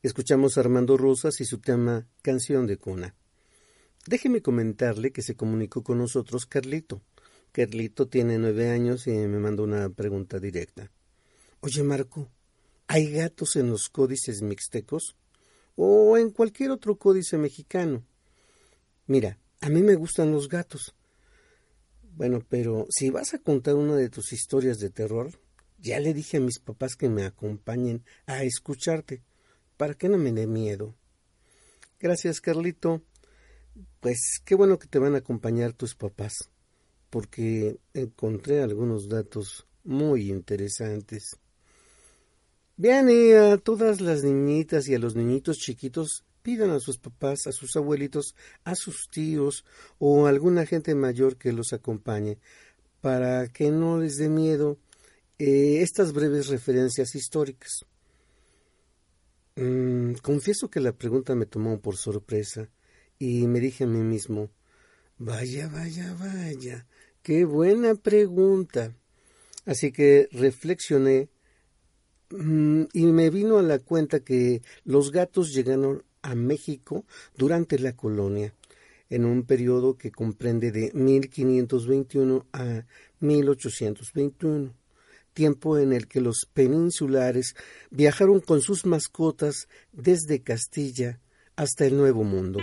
Escuchamos 0.01 0.57
a 0.57 0.61
Armando 0.61 0.97
Rosas 0.97 1.39
y 1.41 1.45
su 1.45 1.59
tema 1.59 2.07
Canción 2.21 2.65
de 2.65 2.77
Cuna. 2.77 3.13
Déjeme 4.07 4.41
comentarle 4.41 5.11
que 5.11 5.21
se 5.21 5.35
comunicó 5.35 5.83
con 5.83 5.97
nosotros 5.97 6.45
Carlito. 6.45 7.01
Carlito 7.51 8.07
tiene 8.07 8.39
nueve 8.39 8.71
años 8.71 9.05
y 9.05 9.11
me 9.11 9.39
mandó 9.39 9.63
una 9.63 9.89
pregunta 9.89 10.39
directa. 10.39 10.91
Oye, 11.65 11.81
Marco, 11.81 12.29
¿hay 12.85 13.11
gatos 13.11 13.55
en 13.55 13.71
los 13.71 13.89
códices 13.89 14.43
mixtecos? 14.43 15.15
¿O 15.75 16.15
en 16.15 16.29
cualquier 16.29 16.69
otro 16.69 16.99
códice 16.99 17.39
mexicano? 17.39 18.05
Mira, 19.07 19.39
a 19.61 19.69
mí 19.69 19.81
me 19.81 19.95
gustan 19.95 20.31
los 20.31 20.47
gatos. 20.47 20.93
Bueno, 22.03 22.45
pero 22.47 22.85
si 22.91 23.09
vas 23.09 23.33
a 23.33 23.39
contar 23.39 23.73
una 23.73 23.95
de 23.95 24.09
tus 24.09 24.31
historias 24.31 24.77
de 24.77 24.91
terror, 24.91 25.31
ya 25.79 25.99
le 25.99 26.13
dije 26.13 26.37
a 26.37 26.39
mis 26.39 26.59
papás 26.59 26.95
que 26.95 27.09
me 27.09 27.23
acompañen 27.23 28.05
a 28.27 28.43
escucharte, 28.43 29.23
para 29.75 29.95
que 29.95 30.07
no 30.07 30.19
me 30.19 30.31
dé 30.31 30.45
miedo. 30.45 30.93
Gracias, 31.99 32.41
Carlito. 32.41 33.01
Pues 34.01 34.39
qué 34.45 34.53
bueno 34.53 34.77
que 34.77 34.85
te 34.85 34.99
van 34.99 35.15
a 35.15 35.17
acompañar 35.17 35.73
tus 35.73 35.95
papás, 35.95 36.51
porque 37.09 37.79
encontré 37.95 38.61
algunos 38.61 39.09
datos 39.09 39.65
muy 39.83 40.29
interesantes. 40.29 41.39
Y 42.77 42.89
a 42.89 43.57
todas 43.57 44.01
las 44.01 44.23
niñitas 44.23 44.87
y 44.87 44.95
a 44.95 44.99
los 44.99 45.15
niñitos 45.15 45.57
chiquitos 45.57 46.25
pidan 46.41 46.71
a 46.71 46.79
sus 46.79 46.97
papás, 46.97 47.47
a 47.47 47.51
sus 47.51 47.75
abuelitos, 47.75 48.35
a 48.65 48.75
sus 48.75 49.09
tíos 49.09 49.65
o 49.97 50.25
a 50.25 50.29
alguna 50.29 50.65
gente 50.65 50.93
mayor 50.93 51.37
que 51.37 51.53
los 51.53 51.73
acompañe, 51.73 52.37
para 53.01 53.47
que 53.47 53.71
no 53.71 53.99
les 53.99 54.17
dé 54.17 54.29
miedo 54.29 54.77
eh, 55.39 55.81
estas 55.81 56.11
breves 56.11 56.47
referencias 56.47 57.15
históricas. 57.15 57.85
Mm, 59.55 60.15
confieso 60.21 60.69
que 60.69 60.81
la 60.81 60.91
pregunta 60.91 61.33
me 61.33 61.45
tomó 61.45 61.79
por 61.79 61.95
sorpresa 61.95 62.69
y 63.17 63.47
me 63.47 63.61
dije 63.61 63.85
a 63.85 63.87
mí 63.87 63.99
mismo, 63.99 64.51
vaya, 65.17 65.69
vaya, 65.69 66.13
vaya, 66.19 66.87
qué 67.23 67.45
buena 67.45 67.95
pregunta. 67.95 68.93
Así 69.65 69.91
que 69.93 70.27
reflexioné 70.31 71.29
y 72.31 73.05
me 73.05 73.29
vino 73.29 73.57
a 73.57 73.63
la 73.63 73.79
cuenta 73.79 74.19
que 74.19 74.61
los 74.83 75.11
gatos 75.11 75.53
llegaron 75.53 76.03
a 76.21 76.35
México 76.35 77.05
durante 77.37 77.77
la 77.79 77.95
colonia, 77.95 78.53
en 79.09 79.25
un 79.25 79.43
periodo 79.43 79.97
que 79.97 80.11
comprende 80.11 80.71
de 80.71 80.91
1521 80.93 82.47
a 82.53 82.85
1821 83.19 84.73
tiempo 85.35 85.77
en 85.77 85.93
el 85.93 86.07
que 86.07 86.21
los 86.21 86.47
peninsulares 86.51 87.55
viajaron 87.91 88.39
con 88.39 88.61
sus 88.61 88.87
mascotas 88.87 89.67
desde 89.91 90.41
Castilla 90.41 91.19
hasta 91.55 91.85
el 91.85 91.97
Nuevo 91.97 92.23
Mundo. 92.23 92.59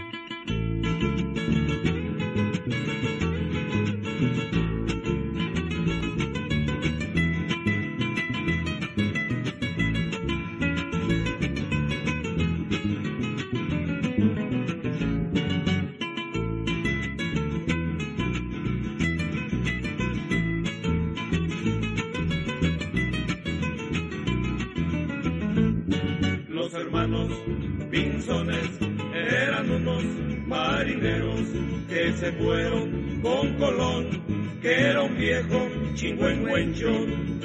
Fueron 32.33 33.21
con 33.23 33.55
Colón, 33.55 34.59
que 34.61 34.81
era 34.81 35.03
un 35.03 35.17
viejo 35.17 35.69
chingüengüencho, 35.95 36.91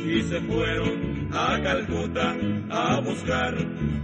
y 0.05 0.21
se 0.23 0.39
fueron 0.41 1.29
a 1.31 1.59
Calcuta 1.61 2.35
a 2.69 2.99
buscar 3.01 3.55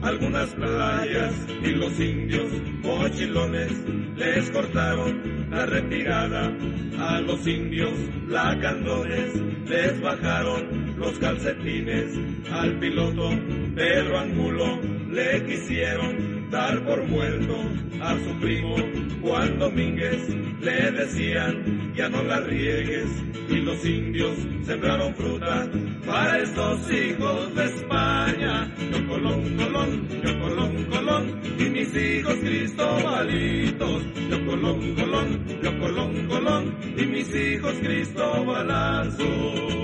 algunas 0.01 0.49
playas 0.49 1.33
y 1.63 1.69
los 1.71 1.99
indios 1.99 2.51
mochilones 2.81 3.71
les 4.17 4.49
cortaron 4.51 5.49
la 5.49 5.65
retirada. 5.65 6.51
A 6.99 7.19
los 7.21 7.45
indios 7.47 7.93
lacandones 8.27 9.33
les 9.67 9.99
bajaron 10.01 10.95
los 10.97 11.17
calcetines 11.19 12.17
al 12.51 12.77
piloto 12.79 13.31
Pedro 13.75 14.19
Angulo 14.19 14.79
le 15.09 15.43
quisieron 15.45 16.42
dar 16.53 16.85
por 16.85 17.03
muerto 17.07 17.55
a 17.99 18.13
su 18.13 18.39
primo 18.39 18.75
Juan 19.21 19.57
Domínguez. 19.57 20.29
Le 20.61 20.91
decían, 20.91 21.93
ya 21.95 22.07
no 22.09 22.21
la 22.23 22.41
riegues, 22.41 23.09
y 23.49 23.55
los 23.55 23.83
indios 23.83 24.37
sembraron 24.63 25.15
fruta 25.15 25.67
para 26.05 26.39
estos 26.39 26.79
hijos 26.91 27.55
de 27.55 27.65
España. 27.65 28.71
Yo 28.91 29.07
Colón, 29.07 29.57
Colón, 29.57 30.07
yo 30.23 30.39
Colón, 30.39 30.85
Colón, 30.91 31.41
y 31.57 31.63
mis 31.63 31.95
hijos 31.95 32.35
Cristobalitos. 32.35 34.03
Yo 34.29 34.45
Colón, 34.45 34.95
Colón, 34.95 35.45
yo 35.63 35.79
Colón, 35.79 36.27
Colón, 36.27 36.77
y 36.95 37.05
mis 37.07 37.35
hijos 37.35 37.73
Cristobalazos. 37.81 39.82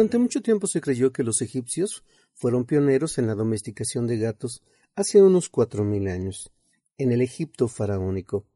Durante 0.00 0.16
mucho 0.16 0.40
tiempo 0.40 0.66
se 0.66 0.80
creyó 0.80 1.12
que 1.12 1.22
los 1.22 1.42
egipcios 1.42 2.04
fueron 2.32 2.64
pioneros 2.64 3.18
en 3.18 3.26
la 3.26 3.34
domesticación 3.34 4.06
de 4.06 4.16
gatos 4.16 4.62
hace 4.94 5.20
unos 5.20 5.50
cuatro 5.50 5.84
mil 5.84 6.08
años, 6.08 6.50
en 6.96 7.12
el 7.12 7.20
Egipto 7.20 7.68
faraónico. 7.68 8.46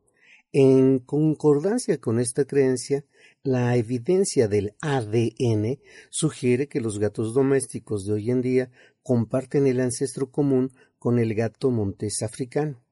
En 0.52 1.00
concordancia 1.00 2.00
con 2.00 2.18
esta 2.18 2.46
creencia, 2.46 3.04
la 3.42 3.76
evidencia 3.76 4.48
del 4.48 4.74
ADN 4.80 5.80
sugiere 6.08 6.66
que 6.66 6.80
los 6.80 6.98
gatos 6.98 7.34
domésticos 7.34 8.06
de 8.06 8.14
hoy 8.14 8.30
en 8.30 8.40
día 8.40 8.70
comparten 9.02 9.66
el 9.66 9.80
ancestro 9.80 10.30
común 10.30 10.72
con 10.98 11.18
el 11.18 11.34
gato 11.34 11.70
montés 11.70 12.22
africano. 12.22 12.82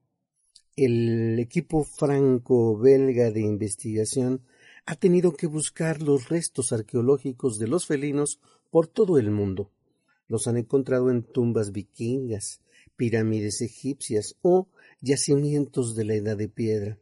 El 0.77 1.39
equipo 1.39 1.85
franco-belga 1.85 3.31
de 3.31 3.41
investigación 3.41 4.43
ha 4.85 4.97
tenido 4.97 5.33
que 5.33 5.47
buscar 5.47 6.03
los 6.03 6.29
restos 6.29 6.73
arqueológicos 6.73 7.59
de 7.59 7.69
los 7.69 7.87
felinos 7.87 8.41
por 8.71 8.87
todo 8.87 9.19
el 9.19 9.31
mundo. 9.31 9.71
Los 10.29 10.47
han 10.47 10.57
encontrado 10.57 11.11
en 11.11 11.23
tumbas 11.23 11.73
vikingas, 11.73 12.61
pirámides 12.97 13.61
egipcias 13.61 14.37
o 14.43 14.69
yacimientos 15.01 15.95
de 15.95 16.05
la 16.05 16.15
Edad 16.15 16.37
de 16.37 16.49
Piedra. 16.49 16.99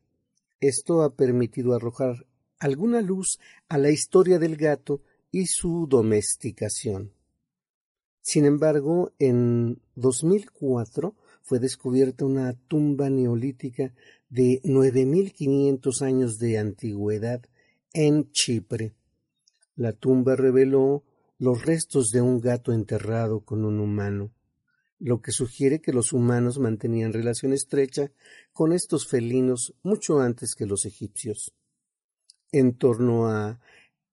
Esto 0.61 1.03
ha 1.03 1.15
permitido 1.15 1.75
arrojar 1.75 2.27
alguna 2.59 3.01
luz 3.01 3.39
a 3.69 3.79
la 3.79 3.91
historia 3.91 4.39
del 4.39 4.57
gato 4.57 5.03
y 5.31 5.47
su 5.47 5.87
domesticación. 5.89 7.13
Sin 8.21 8.45
embargo, 8.45 9.13
en 9.19 9.81
2004 9.95 11.15
fue 11.43 11.59
descubierta 11.59 12.27
una 12.27 12.53
tumba 12.53 13.09
neolítica 13.09 13.95
de 14.29 14.61
9.500 14.63 16.03
años 16.03 16.39
de 16.39 16.59
antigüedad 16.59 17.43
en 17.93 18.31
Chipre. 18.33 18.95
La 19.77 19.93
tumba 19.93 20.37
reveló 20.37 21.05
los 21.39 21.65
restos 21.65 22.11
de 22.11 22.21
un 22.21 22.41
gato 22.41 22.73
enterrado 22.73 23.41
con 23.41 23.65
un 23.65 23.81
humano, 23.81 24.31
lo 24.99 25.23
que 25.23 25.33
sugiere 25.33 25.81
que 25.81 25.93
los 25.93 26.13
humanos 26.13 26.59
mantenían 26.59 27.13
relación 27.13 27.53
estrecha 27.53 28.13
con 28.53 28.73
estos 28.73 29.09
felinos 29.09 29.75
mucho 29.83 30.21
antes 30.21 30.55
que 30.55 30.67
los 30.67 30.85
egipcios. 30.85 31.55
En 32.53 32.77
torno 32.77 33.29
a 33.29 33.61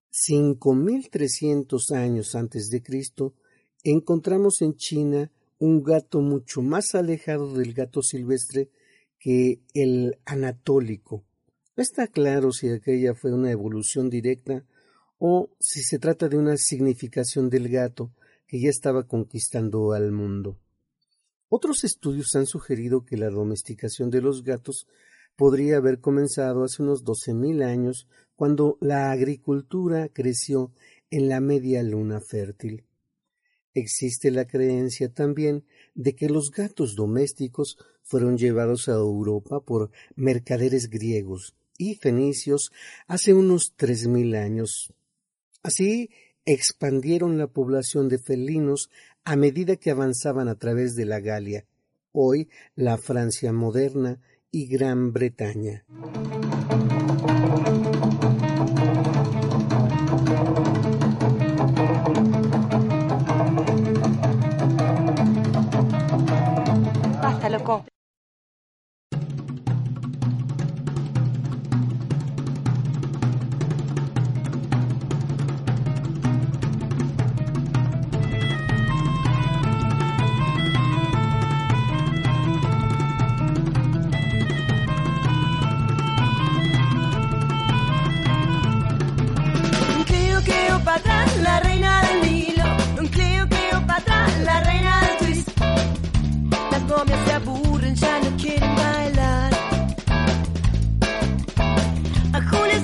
5300 0.10 1.92
años 1.92 2.34
antes 2.36 2.70
de 2.70 2.82
Cristo, 2.82 3.36
encontramos 3.84 4.62
en 4.62 4.76
China 4.76 5.32
un 5.60 5.84
gato 5.84 6.22
mucho 6.22 6.62
más 6.62 6.96
alejado 6.96 7.54
del 7.54 7.74
gato 7.74 8.02
silvestre 8.02 8.70
que 9.20 9.62
el 9.74 10.18
anatólico, 10.26 11.26
no 11.78 11.84
está 11.84 12.08
claro 12.08 12.52
si 12.52 12.70
aquella 12.70 13.13
fue 13.13 13.32
una 13.32 13.52
evolución 13.52 14.10
directa 14.10 14.66
o 15.20 15.52
si 15.60 15.84
se 15.84 16.00
trata 16.00 16.28
de 16.28 16.36
una 16.36 16.58
significación 16.58 17.52
del 17.52 17.70
gato 17.70 18.12
que 18.48 18.60
ya 18.60 18.70
estaba 18.70 19.06
conquistando 19.06 19.92
al 19.92 20.12
mundo. 20.12 20.58
Otros 21.50 21.84
estudios 21.84 22.34
han 22.34 22.48
sugerido 22.48 23.06
que 23.06 23.16
la 23.16 23.30
domesticación 23.30 24.10
de 24.10 24.22
los 24.22 24.44
gatos 24.44 24.88
podría 25.36 25.78
haber 25.78 26.00
comenzado 26.00 26.63
hace 26.63 26.82
unos 26.82 27.04
doce 27.04 27.36
mil 27.36 27.62
años 27.62 28.08
cuando 28.36 28.80
la 28.82 29.12
agricultura 29.12 30.10
creció 30.10 30.72
en 31.12 31.30
la 31.30 31.42
media 31.42 31.84
luna 31.84 32.22
fértil. 32.22 32.86
Existe 33.76 34.32
la 34.32 34.48
creencia 34.48 35.13
también 35.13 35.63
de 35.94 36.16
que 36.16 36.28
los 36.28 36.50
gatos 36.50 36.96
domésticos 36.96 37.78
fueron 38.02 38.36
llevados 38.36 38.90
a 38.90 38.94
Europa 38.94 39.60
por 39.60 39.92
mercaderes 40.16 40.90
griegos 40.90 41.57
y 41.78 41.96
fenicios 41.96 42.72
hace 43.08 43.34
unos 43.34 43.74
tres 43.76 44.08
mil 44.08 44.36
años. 44.36 44.94
Así 45.63 46.10
expandieron 46.46 47.38
la 47.38 47.48
población 47.48 48.08
de 48.08 48.20
felinos 48.20 48.90
a 49.24 49.36
medida 49.36 49.76
que 49.76 49.92
avanzaban 49.92 50.48
a 50.48 50.56
través 50.56 50.96
de 50.96 51.06
la 51.06 51.20
Galia, 51.20 51.66
hoy 52.13 52.50
la 52.76 52.98
Francia 52.98 53.52
moderna 53.52 54.22
y 54.52 54.68
Gran 54.68 55.12
Bretaña. 55.12 55.86
Basta, 67.22 67.50
loco. 67.50 67.86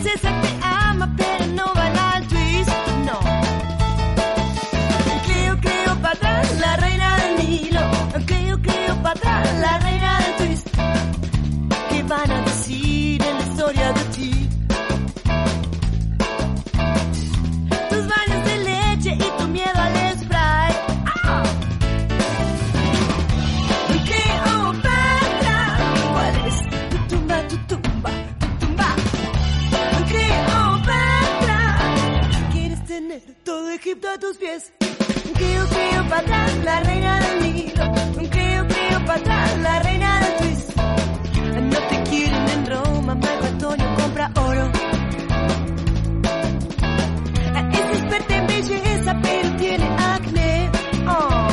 It's 0.06 0.22
like 0.22 0.53
a 34.14 34.20
tus 34.20 34.38
pies. 34.38 34.72
Creo, 35.34 35.68
creo, 35.68 36.08
para 36.08 36.20
atrás, 36.22 36.58
la 36.64 36.80
reina 36.82 37.20
del 37.20 37.42
Nilo. 37.42 37.94
Creo, 38.30 38.68
creo, 38.68 39.06
para 39.06 39.20
atrás, 39.20 39.58
la 39.60 39.80
reina 39.80 40.20
del 40.20 40.36
twist. 40.38 40.76
No 40.76 41.80
te 41.90 42.04
quieren 42.10 42.50
en 42.50 42.66
Roma, 42.68 43.16
Marco 43.16 43.46
Antonio 43.46 43.96
compra 43.96 44.32
oro. 44.36 44.72
Es 47.72 48.00
experta 48.00 48.38
en 48.38 48.48
belleza, 48.48 49.20
pero 49.24 49.56
tiene 49.56 49.86
acné. 49.98 50.70
Oh. 51.08 51.48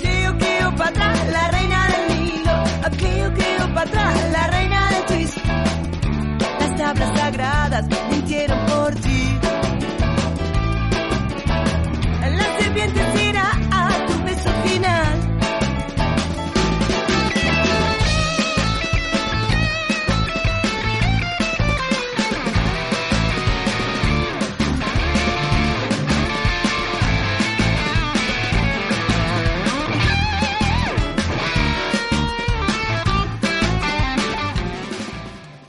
Creo, 0.00 0.38
creo, 0.38 0.76
para 0.76 0.90
atrás, 0.90 1.28
la 1.30 1.48
reina 1.48 1.88
del 1.88 2.24
Nilo. 2.24 2.64
Creo, 2.96 3.34
creo, 3.34 3.74
para 3.74 3.82
atrás, 3.82 4.30
la 4.32 4.46
reina 4.46 4.90
del 4.90 5.04
twist. 5.06 5.38
Las 6.60 6.76
tablas 6.76 7.18
sagradas 7.18 7.86
mintieron 8.10 8.59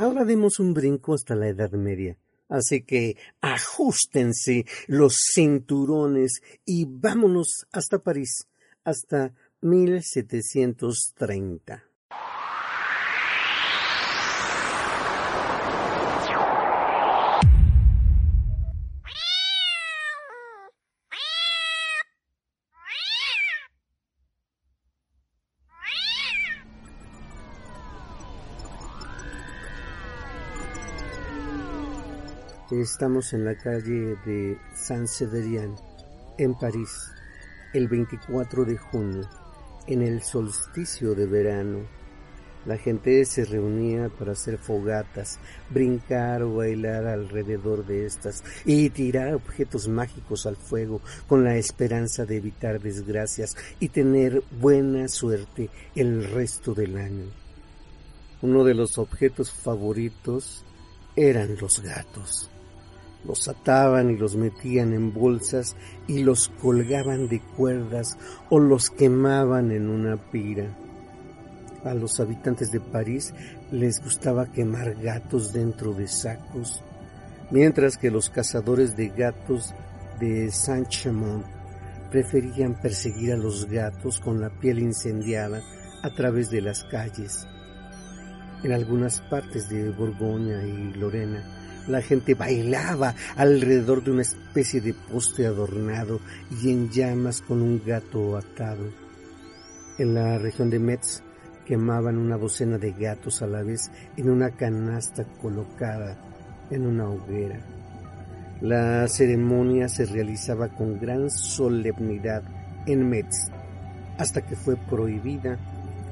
Ahora 0.01 0.25
demos 0.25 0.59
un 0.59 0.73
brinco 0.73 1.13
hasta 1.13 1.35
la 1.35 1.47
Edad 1.47 1.71
Media. 1.73 2.17
Así 2.51 2.81
que 2.81 3.15
ajustense 3.39 4.65
los 4.87 5.15
cinturones 5.33 6.41
y 6.65 6.85
vámonos 6.85 7.65
hasta 7.71 7.99
París, 7.99 8.49
hasta 8.83 9.33
1730. 9.61 11.90
Estamos 32.81 33.31
en 33.33 33.45
la 33.45 33.55
calle 33.55 34.17
de 34.25 34.57
Saint-Séverin, 34.73 35.75
en 36.39 36.55
París, 36.55 37.11
el 37.75 37.87
24 37.87 38.65
de 38.65 38.75
junio, 38.75 39.29
en 39.85 40.01
el 40.01 40.23
solsticio 40.23 41.13
de 41.13 41.27
verano. 41.27 41.81
La 42.65 42.79
gente 42.79 43.23
se 43.25 43.45
reunía 43.45 44.09
para 44.09 44.31
hacer 44.31 44.57
fogatas, 44.57 45.37
brincar 45.69 46.41
o 46.41 46.55
bailar 46.55 47.05
alrededor 47.05 47.85
de 47.85 48.07
estas 48.07 48.43
y 48.65 48.89
tirar 48.89 49.35
objetos 49.35 49.87
mágicos 49.87 50.47
al 50.47 50.55
fuego 50.55 51.01
con 51.27 51.43
la 51.43 51.57
esperanza 51.57 52.25
de 52.25 52.37
evitar 52.37 52.81
desgracias 52.81 53.55
y 53.79 53.89
tener 53.89 54.41
buena 54.59 55.07
suerte 55.07 55.69
el 55.93 56.23
resto 56.31 56.73
del 56.73 56.97
año. 56.97 57.25
Uno 58.41 58.63
de 58.63 58.73
los 58.73 58.97
objetos 58.97 59.51
favoritos 59.51 60.65
eran 61.15 61.57
los 61.61 61.79
gatos. 61.81 62.50
Los 63.23 63.47
ataban 63.47 64.09
y 64.09 64.17
los 64.17 64.35
metían 64.35 64.93
en 64.93 65.13
bolsas 65.13 65.75
y 66.07 66.23
los 66.23 66.49
colgaban 66.61 67.27
de 67.27 67.39
cuerdas 67.39 68.17
o 68.49 68.59
los 68.59 68.89
quemaban 68.89 69.71
en 69.71 69.89
una 69.89 70.17
pira. 70.17 70.75
A 71.83 71.93
los 71.93 72.19
habitantes 72.19 72.71
de 72.71 72.79
París 72.79 73.33
les 73.71 74.03
gustaba 74.03 74.51
quemar 74.51 74.95
gatos 74.95 75.53
dentro 75.53 75.93
de 75.93 76.07
sacos, 76.07 76.83
mientras 77.49 77.97
que 77.97 78.11
los 78.11 78.29
cazadores 78.29 78.95
de 78.95 79.09
gatos 79.09 79.73
de 80.19 80.51
Saint-Chamond 80.51 81.43
preferían 82.11 82.79
perseguir 82.79 83.33
a 83.33 83.37
los 83.37 83.65
gatos 83.65 84.19
con 84.19 84.41
la 84.41 84.49
piel 84.49 84.79
incendiada 84.79 85.61
a 86.03 86.09
través 86.09 86.49
de 86.49 86.61
las 86.61 86.83
calles. 86.83 87.47
En 88.63 88.73
algunas 88.73 89.21
partes 89.21 89.69
de 89.69 89.89
Borgoña 89.89 90.63
y 90.63 90.93
Lorena, 90.93 91.60
la 91.87 92.01
gente 92.01 92.35
bailaba 92.35 93.15
alrededor 93.35 94.03
de 94.03 94.11
una 94.11 94.21
especie 94.21 94.81
de 94.81 94.93
poste 94.93 95.45
adornado 95.45 96.19
y 96.61 96.71
en 96.71 96.89
llamas 96.89 97.41
con 97.41 97.61
un 97.61 97.81
gato 97.85 98.37
atado. 98.37 98.91
En 99.97 100.13
la 100.13 100.37
región 100.37 100.69
de 100.69 100.79
Metz 100.79 101.21
quemaban 101.65 102.17
una 102.17 102.37
docena 102.37 102.77
de 102.77 102.91
gatos 102.91 103.41
a 103.41 103.47
la 103.47 103.63
vez 103.63 103.91
en 104.17 104.29
una 104.29 104.51
canasta 104.51 105.23
colocada 105.41 106.17
en 106.69 106.85
una 106.85 107.09
hoguera. 107.09 107.59
La 108.61 109.07
ceremonia 109.07 109.89
se 109.89 110.05
realizaba 110.05 110.69
con 110.69 110.99
gran 110.99 111.29
solemnidad 111.29 112.43
en 112.85 113.09
Metz 113.09 113.49
hasta 114.17 114.41
que 114.41 114.55
fue 114.55 114.75
prohibida 114.75 115.57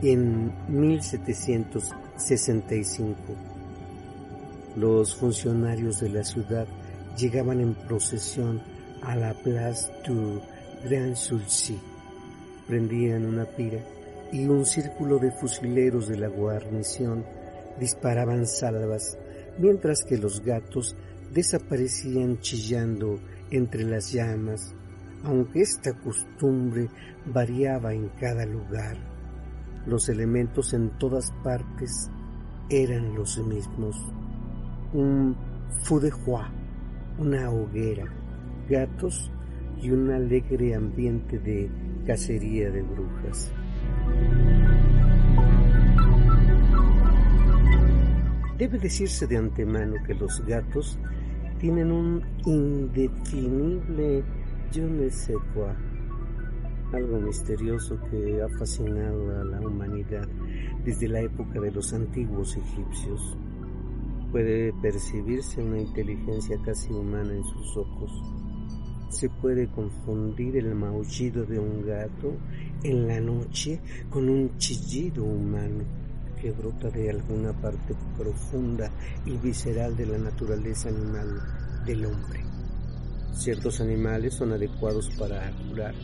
en 0.02 0.52
1765 0.68 3.49
los 4.76 5.16
funcionarios 5.16 6.00
de 6.00 6.10
la 6.10 6.24
ciudad 6.24 6.68
llegaban 7.18 7.60
en 7.60 7.74
procesión 7.74 8.62
a 9.02 9.16
la 9.16 9.34
Place 9.34 9.92
du 10.06 10.42
Grand 10.84 11.16
Sulci. 11.16 11.80
Prendían 12.68 13.26
una 13.26 13.46
pira 13.46 13.80
y 14.32 14.46
un 14.46 14.66
círculo 14.66 15.18
de 15.18 15.32
fusileros 15.32 16.08
de 16.08 16.18
la 16.18 16.28
guarnición 16.28 17.26
disparaban 17.80 18.46
salvas, 18.46 19.18
mientras 19.58 20.04
que 20.04 20.18
los 20.18 20.42
gatos 20.42 20.96
desaparecían 21.34 22.40
chillando 22.40 23.20
entre 23.52 23.84
las 23.84 24.12
llamas, 24.12 24.74
aunque 25.24 25.62
esta 25.62 25.94
costumbre 25.94 26.90
variaba 27.26 27.94
en 27.94 28.10
cada 28.20 28.46
lugar. 28.46 28.98
Los 29.86 30.10
elementos 30.10 30.74
en 30.74 30.98
todas 30.98 31.32
partes 31.44 32.10
eran 32.70 33.16
los 33.16 33.38
mismos 33.40 33.96
un 34.94 35.36
feu 35.84 36.00
de 36.00 36.12
una 37.18 37.50
hoguera, 37.50 38.06
gatos 38.70 39.32
y 39.82 39.92
un 39.92 40.10
alegre 40.12 40.76
ambiente 40.76 41.40
de 41.40 41.70
cacería 42.06 42.70
de 42.72 42.82
brujas. 42.82 43.52
Debe 48.58 48.78
decirse 48.78 49.28
de 49.28 49.38
antemano 49.38 49.96
que 50.06 50.14
los 50.14 50.46
gatos 50.46 51.00
tienen 51.60 51.92
un 51.92 52.24
indefinible 52.46 54.24
yo 54.72 54.88
ne 54.88 55.10
sais 55.10 55.38
quoi, 55.54 55.74
algo 56.94 57.20
misterioso 57.20 58.00
que 58.10 58.40
ha 58.40 58.50
fascinado 58.60 59.42
a 59.42 59.44
la 59.44 59.60
humanidad 59.62 60.28
desde 60.86 61.08
la 61.08 61.22
época 61.22 61.60
de 61.60 61.72
los 61.72 61.92
antiguos 61.92 62.56
egipcios. 62.56 63.36
Puede 64.32 64.74
percibirse 64.82 65.62
una 65.62 65.80
inteligencia 65.80 66.58
casi 66.64 66.92
humana 66.94 67.34
en 67.34 67.44
sus 67.44 67.78
ojos. 67.78 68.12
Se 69.10 69.28
puede 69.28 69.68
confundir 69.72 70.58
el 70.58 70.76
maullido 70.76 71.46
de 71.46 71.58
un 71.58 71.84
gato 71.86 72.38
en 72.84 73.08
la 73.08 73.20
noche 73.20 73.80
con 74.10 74.30
un 74.30 74.56
chillido 74.58 75.24
humano 75.24 75.84
que 76.40 76.52
brota 76.52 76.90
de 76.90 77.10
alguna 77.10 77.54
parte 77.54 77.96
profunda 78.18 78.92
y 79.26 79.36
visceral 79.38 79.96
de 79.96 80.06
la 80.06 80.18
naturaleza 80.20 80.90
animal 80.90 81.42
del 81.86 82.06
hombre. 82.06 82.44
Ciertos 83.34 83.82
animales 83.82 84.36
son 84.36 84.54
adecuados 84.54 85.10
para 85.18 85.52
curar 85.70 85.96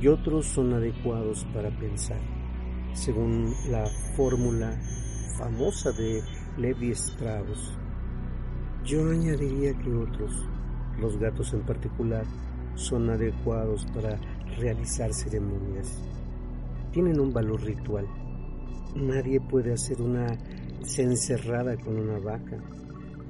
y 0.00 0.06
otros 0.06 0.46
son 0.46 0.74
adecuados 0.74 1.44
para 1.52 1.70
pensar, 1.78 2.20
según 2.92 3.52
la 3.70 3.86
fórmula 4.16 4.78
famosa 5.38 5.92
de 5.92 6.20
Levi 6.58 6.90
Strauss. 6.90 7.76
Yo 8.84 9.10
añadiría 9.10 9.72
que 9.78 9.94
otros, 9.94 10.32
los 11.00 11.16
gatos 11.18 11.52
en 11.54 11.62
particular, 11.62 12.24
son 12.74 13.10
adecuados 13.10 13.86
para 13.94 14.18
realizar 14.58 15.12
ceremonias. 15.12 15.98
Tienen 16.90 17.20
un 17.20 17.32
valor 17.32 17.62
ritual. 17.62 18.06
Nadie 18.94 19.40
puede 19.40 19.72
hacer 19.72 20.02
una 20.02 20.36
cencerrada 20.84 21.76
con 21.76 21.98
una 21.98 22.18
vaca, 22.18 22.58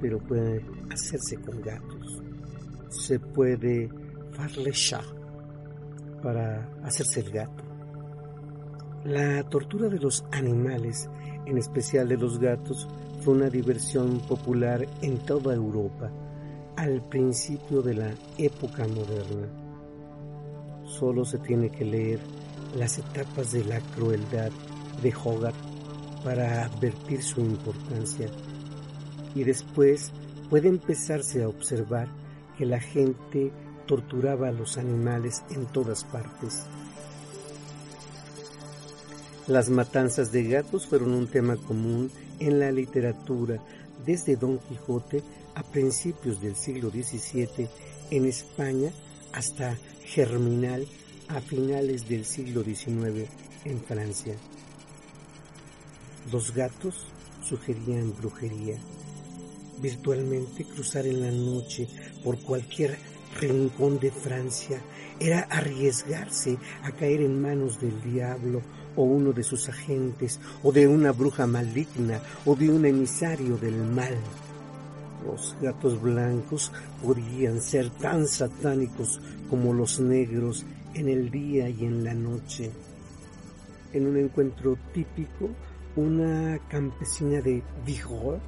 pero 0.01 0.19
puede 0.19 0.65
hacerse 0.91 1.37
con 1.37 1.61
gatos. 1.61 2.21
Se 2.89 3.19
puede 3.19 3.89
farle 4.31 4.71
chat 4.71 5.05
para 6.21 6.69
hacerse 6.83 7.21
el 7.21 7.31
gato. 7.31 7.63
La 9.05 9.43
tortura 9.43 9.89
de 9.89 9.99
los 9.99 10.25
animales, 10.31 11.09
en 11.45 11.57
especial 11.57 12.07
de 12.07 12.17
los 12.17 12.39
gatos, 12.39 12.87
fue 13.23 13.35
una 13.35 13.49
diversión 13.49 14.19
popular 14.19 14.85
en 15.01 15.17
toda 15.19 15.55
Europa 15.55 16.11
al 16.75 17.01
principio 17.07 17.81
de 17.81 17.93
la 17.93 18.13
época 18.37 18.85
moderna. 18.85 19.47
Solo 20.85 21.23
se 21.23 21.37
tiene 21.37 21.69
que 21.69 21.85
leer 21.85 22.19
las 22.75 22.97
etapas 22.97 23.53
de 23.53 23.63
la 23.63 23.79
crueldad 23.79 24.51
de 25.01 25.13
Hogarth 25.23 25.55
para 26.21 26.65
advertir 26.65 27.23
su 27.23 27.39
importancia 27.39 28.27
y 29.35 29.45
después 29.45 30.11
puede 30.49 30.67
empezarse 30.67 31.43
a 31.43 31.47
observar 31.47 32.09
que 32.57 32.65
la 32.65 32.81
gente 32.81 33.53
torturaba 33.87 34.49
a 34.49 34.51
los 34.51 34.77
animales 34.77 35.43
en 35.49 35.65
todas 35.67 36.03
partes. 36.03 36.65
Las 39.47 39.69
matanzas 39.69 40.31
de 40.33 40.43
gatos 40.43 40.87
fueron 40.87 41.13
un 41.13 41.27
tema 41.27 41.55
común 41.55 42.11
en 42.47 42.59
la 42.59 42.71
literatura 42.71 43.59
desde 44.05 44.35
Don 44.35 44.59
Quijote 44.59 45.23
a 45.55 45.63
principios 45.63 46.41
del 46.41 46.55
siglo 46.55 46.89
XVII 46.89 47.69
en 48.11 48.25
España 48.25 48.91
hasta 49.31 49.77
Germinal 50.03 50.85
a 51.29 51.39
finales 51.39 52.07
del 52.07 52.25
siglo 52.25 52.63
XIX 52.63 53.29
en 53.65 53.81
Francia. 53.81 54.35
Los 56.31 56.53
gatos 56.53 57.07
sugerían 57.47 58.13
brujería. 58.15 58.77
Virtualmente 59.81 60.65
cruzar 60.65 61.05
en 61.07 61.21
la 61.21 61.31
noche 61.31 61.87
por 62.23 62.39
cualquier 62.39 62.97
rincón 63.39 63.99
de 63.99 64.11
Francia 64.11 64.81
era 65.19 65.41
arriesgarse 65.41 66.57
a 66.83 66.91
caer 66.91 67.21
en 67.21 67.41
manos 67.41 67.79
del 67.79 68.01
diablo 68.01 68.61
o 68.95 69.03
uno 69.03 69.33
de 69.33 69.43
sus 69.43 69.69
agentes, 69.69 70.39
o 70.61 70.71
de 70.71 70.87
una 70.87 71.11
bruja 71.11 71.47
maligna, 71.47 72.21
o 72.45 72.55
de 72.55 72.69
un 72.69 72.85
emisario 72.85 73.57
del 73.57 73.75
mal. 73.75 74.15
Los 75.25 75.55
gatos 75.61 76.01
blancos 76.01 76.71
podían 77.01 77.61
ser 77.61 77.89
tan 77.91 78.27
satánicos 78.27 79.21
como 79.49 79.73
los 79.73 79.99
negros 79.99 80.65
en 80.93 81.09
el 81.09 81.31
día 81.31 81.69
y 81.69 81.85
en 81.85 82.03
la 82.03 82.13
noche. 82.13 82.71
En 83.93 84.07
un 84.07 84.17
encuentro 84.17 84.77
típico, 84.93 85.49
una 85.95 86.59
campesina 86.67 87.41
de 87.41 87.63
Vigor 87.85 88.39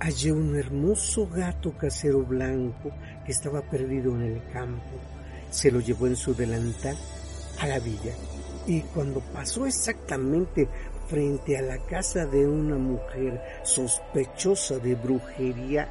halló 0.00 0.34
un 0.34 0.56
hermoso 0.56 1.28
gato 1.28 1.76
casero 1.76 2.22
blanco 2.22 2.92
que 3.26 3.32
estaba 3.32 3.60
perdido 3.62 4.14
en 4.14 4.22
el 4.22 4.42
campo. 4.52 5.00
Se 5.50 5.70
lo 5.70 5.80
llevó 5.80 6.06
en 6.06 6.16
su 6.16 6.34
delantal 6.34 6.96
a 7.60 7.66
la 7.66 7.80
villa 7.80 8.14
y 8.68 8.82
cuando 8.82 9.20
pasó 9.32 9.66
exactamente 9.66 10.68
frente 11.08 11.56
a 11.56 11.62
la 11.62 11.78
casa 11.86 12.26
de 12.26 12.46
una 12.46 12.76
mujer 12.76 13.42
sospechosa 13.62 14.78
de 14.78 14.94
brujería, 14.94 15.88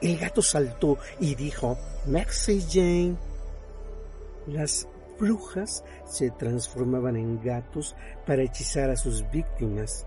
el 0.00 0.18
gato 0.18 0.42
saltó 0.42 0.98
y 1.20 1.34
dijo, 1.34 1.78
Merci 2.06 2.60
Jane. 2.68 3.16
Las 4.48 4.88
brujas 5.20 5.84
se 6.06 6.30
transformaban 6.30 7.16
en 7.16 7.40
gatos 7.40 7.94
para 8.26 8.42
hechizar 8.42 8.90
a 8.90 8.96
sus 8.96 9.30
víctimas. 9.30 10.06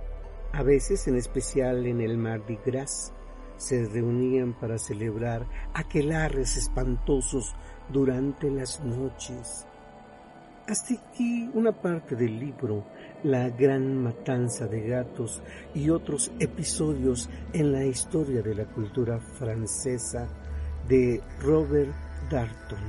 A 0.52 0.64
veces, 0.64 1.08
en 1.08 1.16
especial 1.16 1.86
en 1.86 2.02
el 2.02 2.18
Mardi 2.18 2.58
Gras, 2.66 3.14
se 3.56 3.86
reunían 3.86 4.60
para 4.60 4.78
celebrar 4.78 5.48
aquelarres 5.74 6.58
espantosos 6.58 7.56
durante 7.90 8.50
las 8.50 8.82
noches. 8.82 9.66
Hasta 10.68 10.96
aquí 10.96 11.48
una 11.54 11.72
parte 11.72 12.16
del 12.16 12.40
libro 12.40 12.84
La 13.24 13.50
gran 13.52 14.02
matanza 14.02 14.66
de 14.66 14.82
gatos 14.82 15.44
y 15.76 15.92
otros 15.92 16.32
episodios 16.40 17.30
en 17.54 17.72
la 17.72 17.86
historia 17.86 18.42
de 18.42 18.56
la 18.56 18.66
cultura 18.66 19.20
francesa 19.20 20.28
de 20.88 21.22
Robert 21.40 21.94
Darton. 22.32 22.80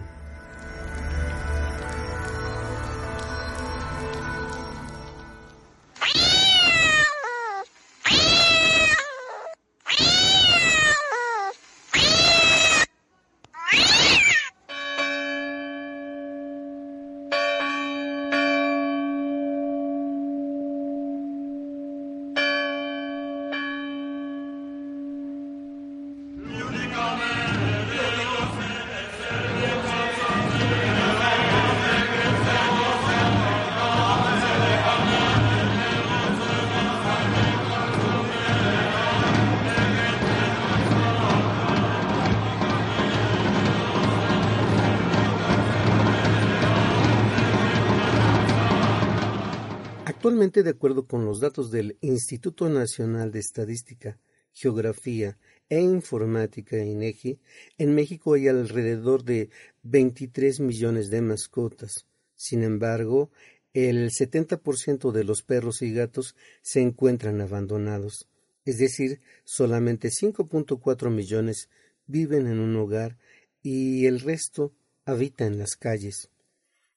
Actualmente, 50.36 50.62
de 50.62 50.70
acuerdo 50.76 51.06
con 51.06 51.24
los 51.24 51.40
datos 51.40 51.70
del 51.70 51.96
Instituto 52.02 52.68
Nacional 52.68 53.32
de 53.32 53.38
Estadística, 53.38 54.18
Geografía 54.52 55.38
e 55.70 55.80
Informática 55.80 56.76
INEGI, 56.76 57.40
en 57.78 57.94
México 57.94 58.34
hay 58.34 58.46
alrededor 58.46 59.24
de 59.24 59.48
23 59.84 60.60
millones 60.60 61.08
de 61.08 61.22
mascotas. 61.22 62.04
Sin 62.34 62.64
embargo, 62.64 63.30
el 63.72 64.10
70% 64.10 65.10
de 65.10 65.24
los 65.24 65.40
perros 65.40 65.80
y 65.80 65.94
gatos 65.94 66.36
se 66.60 66.82
encuentran 66.82 67.40
abandonados, 67.40 68.28
es 68.66 68.76
decir, 68.76 69.22
solamente 69.42 70.10
5.4 70.10 71.08
millones 71.08 71.70
viven 72.06 72.46
en 72.46 72.58
un 72.58 72.76
hogar 72.76 73.16
y 73.62 74.04
el 74.04 74.20
resto 74.20 74.74
habita 75.06 75.46
en 75.46 75.58
las 75.58 75.76
calles. 75.76 76.28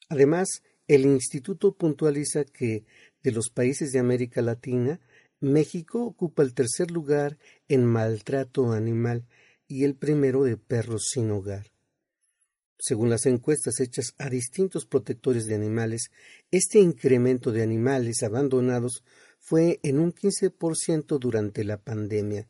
Además, 0.10 0.62
el 0.90 1.06
instituto 1.06 1.72
puntualiza 1.76 2.46
que 2.46 2.84
de 3.24 3.32
los 3.32 3.50
países 3.50 3.92
de 3.92 4.00
América 4.00 4.42
Latina, 4.42 5.00
México 5.40 6.04
ocupa 6.04 6.44
el 6.44 6.54
tercer 6.54 6.92
lugar 6.92 7.38
en 7.68 7.86
maltrato 7.86 8.72
animal 8.72 9.26
y 9.68 9.84
el 9.84 9.96
primero 9.96 10.44
de 10.44 10.58
perros 10.58 11.10
sin 11.12 11.32
hogar. 11.32 11.72
Según 12.78 13.10
las 13.10 13.26
encuestas 13.26 13.80
hechas 13.82 14.14
a 14.18 14.30
distintos 14.30 14.86
protectores 14.86 15.46
de 15.46 15.56
animales, 15.56 16.12
este 16.50 16.80
incremento 16.80 17.52
de 17.52 17.62
animales 17.62 18.24
abandonados 18.24 19.04
fue 19.40 19.80
en 19.84 20.00
un 20.00 20.14
15% 20.14 21.20
durante 21.20 21.64
la 21.64 21.78
pandemia. 21.78 22.48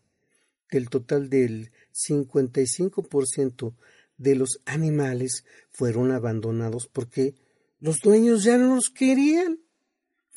Del 0.72 0.90
total 0.90 1.30
del 1.30 1.72
55% 1.94 3.74
de 4.18 4.36
los 4.36 4.60
animales 4.66 5.46
fueron 5.72 6.12
abandonados 6.12 6.88
porque 6.92 7.34
los 7.80 8.00
dueños 8.00 8.44
ya 8.44 8.58
no 8.58 8.76
los 8.76 8.90
querían. 8.90 9.60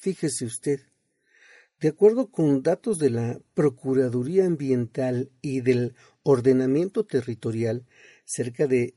Fíjese 0.02 0.46
usted, 0.46 0.80
de 1.78 1.90
acuerdo 1.90 2.32
con 2.32 2.64
datos 2.64 2.98
de 2.98 3.08
la 3.08 3.40
Procuraduría 3.54 4.46
Ambiental 4.46 5.30
y 5.40 5.60
del 5.60 5.94
Ordenamiento 6.24 7.06
Territorial, 7.06 7.86
cerca 8.24 8.66
de 8.66 8.96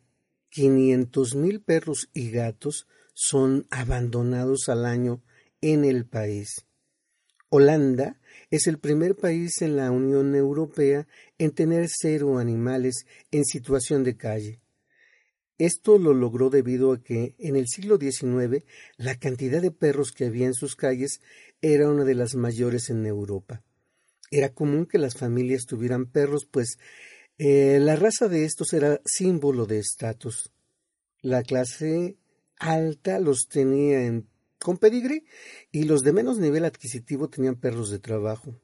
quinientos 0.50 1.36
mil 1.36 1.62
perros 1.62 2.10
y 2.12 2.32
gatos 2.32 2.88
son 3.14 3.68
abandonados 3.70 4.68
al 4.68 4.84
año 4.84 5.22
en 5.62 5.86
el 5.86 6.08
país. 6.08 6.66
Holanda 7.50 8.20
es 8.50 8.66
el 8.66 8.80
primer 8.80 9.16
país 9.16 9.62
en 9.62 9.76
la 9.76 9.92
Unión 9.92 10.34
Europea 10.34 11.08
en 11.38 11.52
tener 11.52 11.86
cero 11.88 12.40
animales 12.40 13.06
en 13.30 13.46
situación 13.46 14.04
de 14.04 14.18
calle. 14.18 14.60
Esto 15.58 15.98
lo 15.98 16.14
logró 16.14 16.50
debido 16.50 16.92
a 16.92 17.02
que 17.02 17.36
en 17.40 17.56
el 17.56 17.68
siglo 17.68 17.98
XIX 17.98 18.66
la 18.98 19.16
cantidad 19.16 19.62
de 19.62 19.72
perros 19.72 20.12
que 20.12 20.26
había 20.26 20.48
en 20.48 20.54
sus 20.54 20.76
calles 20.76 21.22
era 21.62 21.90
una 21.90 22.04
de 22.04 22.16
las 22.16 22.36
mayores 22.36 22.90
en 22.90 23.06
Europa. 23.06 23.64
Era 24.32 24.54
común 24.54 24.86
que 24.86 24.98
las 24.98 25.16
familias 25.16 25.66
tuvieran 25.66 26.08
perros, 26.08 26.46
pues 26.46 26.78
eh, 27.38 27.80
la 27.82 27.96
raza 27.96 28.28
de 28.28 28.44
estos 28.44 28.74
era 28.74 29.00
símbolo 29.06 29.66
de 29.66 29.80
estatus. 29.80 30.52
La 31.22 31.42
clase 31.42 32.18
alta 32.58 33.20
los 33.20 33.48
tenía 33.48 34.06
en, 34.06 34.28
con 34.60 34.78
pedigrí 34.78 35.26
y 35.72 35.84
los 35.84 36.04
de 36.04 36.12
menos 36.12 36.38
nivel 36.38 36.66
adquisitivo 36.66 37.30
tenían 37.30 37.56
perros 37.56 37.90
de 37.90 38.00
trabajo. 38.00 38.60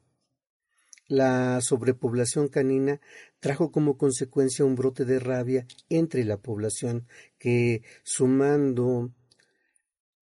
La 1.12 1.60
sobrepoblación 1.60 2.48
canina 2.48 2.98
trajo 3.38 3.70
como 3.70 3.98
consecuencia 3.98 4.64
un 4.64 4.76
brote 4.76 5.04
de 5.04 5.18
rabia 5.18 5.66
entre 5.90 6.24
la 6.24 6.38
población 6.38 7.06
que, 7.38 7.82
sumando 8.02 9.12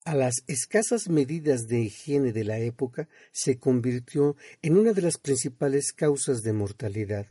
a 0.04 0.16
las 0.16 0.42
escasas 0.48 1.08
medidas 1.08 1.68
de 1.68 1.82
higiene 1.82 2.32
de 2.32 2.42
la 2.42 2.58
época, 2.58 3.08
se 3.30 3.60
convirtió 3.60 4.34
en 4.62 4.76
una 4.76 4.92
de 4.92 5.02
las 5.02 5.16
principales 5.18 5.92
causas 5.92 6.42
de 6.42 6.54
mortalidad. 6.54 7.28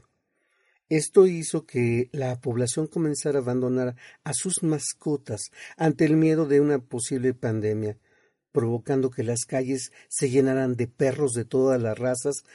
Esto 0.87 1.27
hizo 1.27 1.65
que 1.65 2.07
la 2.13 2.39
población 2.39 2.87
comenzara 2.87 3.39
a 3.39 3.41
abandonar 3.41 3.97
a 4.23 4.33
sus 4.33 4.63
mascotas 4.63 5.51
ante 5.75 6.05
el 6.05 6.15
miedo 6.15 6.45
de 6.45 6.61
una 6.61 6.79
posible 6.79 7.33
pandemia, 7.33 7.97
provocando 8.53 9.09
que 9.09 9.23
las 9.23 9.43
calles 9.45 9.91
se 10.07 10.29
llenaran 10.29 10.77
de 10.77 10.87
perros 10.87 11.33
de 11.33 11.43
todas 11.43 11.81
las 11.81 11.99
razas 11.99 12.45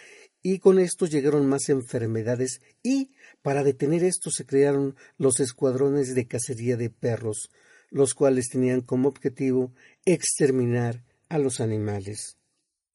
y 0.47 0.59
con 0.59 0.79
esto 0.79 1.07
llegaron 1.07 1.49
más 1.49 1.71
enfermedades 1.71 2.61
y 2.83 3.13
para 3.41 3.65
detener 3.65 4.05
esto 4.05 4.31
se 4.31 4.45
crearon 4.45 4.95
los 5.17 5.41
escuadrones 5.41 6.15
de 6.15 6.27
cacería 6.27 6.77
de 6.77 6.91
perros, 6.91 7.51
los 7.89 8.13
cuales 8.13 8.51
tenían 8.51 8.83
como 8.83 9.09
objetivo 9.09 9.73
exterminar 10.05 11.03
a 11.31 11.39
los 11.39 11.61
animales. 11.61 12.37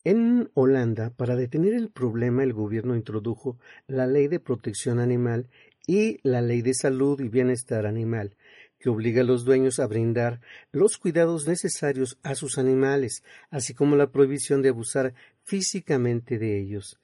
En 0.03 0.51
Holanda, 0.53 1.09
para 1.09 1.35
detener 1.35 1.73
el 1.73 1.89
problema, 1.89 2.43
el 2.43 2.53
gobierno 2.53 2.95
introdujo 2.95 3.57
la 3.87 4.05
Ley 4.05 4.27
de 4.27 4.39
Protección 4.39 4.99
Animal 4.99 5.49
y 5.87 6.19
la 6.21 6.41
Ley 6.41 6.61
de 6.61 6.75
Salud 6.75 7.19
y 7.19 7.29
Bienestar 7.29 7.87
Animal, 7.87 8.37
que 8.77 8.89
obliga 8.89 9.21
a 9.21 9.25
los 9.25 9.43
dueños 9.43 9.79
a 9.79 9.87
brindar 9.87 10.39
los 10.71 10.99
cuidados 10.99 11.47
necesarios 11.47 12.19
a 12.21 12.35
sus 12.35 12.59
animales, 12.59 13.23
así 13.49 13.73
como 13.73 13.95
la 13.95 14.11
prohibición 14.11 14.61
de 14.61 14.69
abusar 14.69 15.15
físicamente 15.43 16.37
de 16.37 16.59
ellos. 16.59 16.99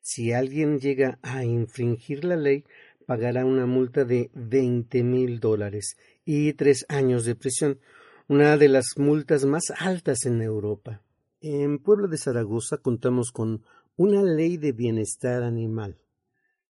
Si 0.00 0.32
alguien 0.32 0.78
llega 0.78 1.18
a 1.22 1.44
infringir 1.44 2.24
la 2.24 2.36
ley, 2.36 2.64
pagará 3.06 3.44
una 3.44 3.66
multa 3.66 4.04
de 4.04 4.30
veinte 4.34 5.02
mil 5.02 5.40
dólares 5.40 5.96
y 6.24 6.52
tres 6.52 6.84
años 6.88 7.24
de 7.24 7.34
prisión, 7.34 7.80
una 8.28 8.56
de 8.56 8.68
las 8.68 8.98
multas 8.98 9.44
más 9.44 9.72
altas 9.78 10.26
en 10.26 10.42
Europa. 10.42 11.02
En 11.40 11.78
Puebla 11.78 12.08
de 12.08 12.18
Zaragoza 12.18 12.78
contamos 12.78 13.32
con 13.32 13.64
una 13.96 14.22
ley 14.22 14.56
de 14.56 14.72
bienestar 14.72 15.42
animal 15.42 15.98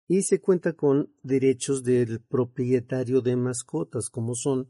y 0.07 0.23
se 0.23 0.41
cuenta 0.41 0.73
con 0.73 1.13
derechos 1.21 1.83
del 1.83 2.19
propietario 2.19 3.21
de 3.21 3.35
mascotas 3.35 4.09
como 4.09 4.35
son 4.35 4.69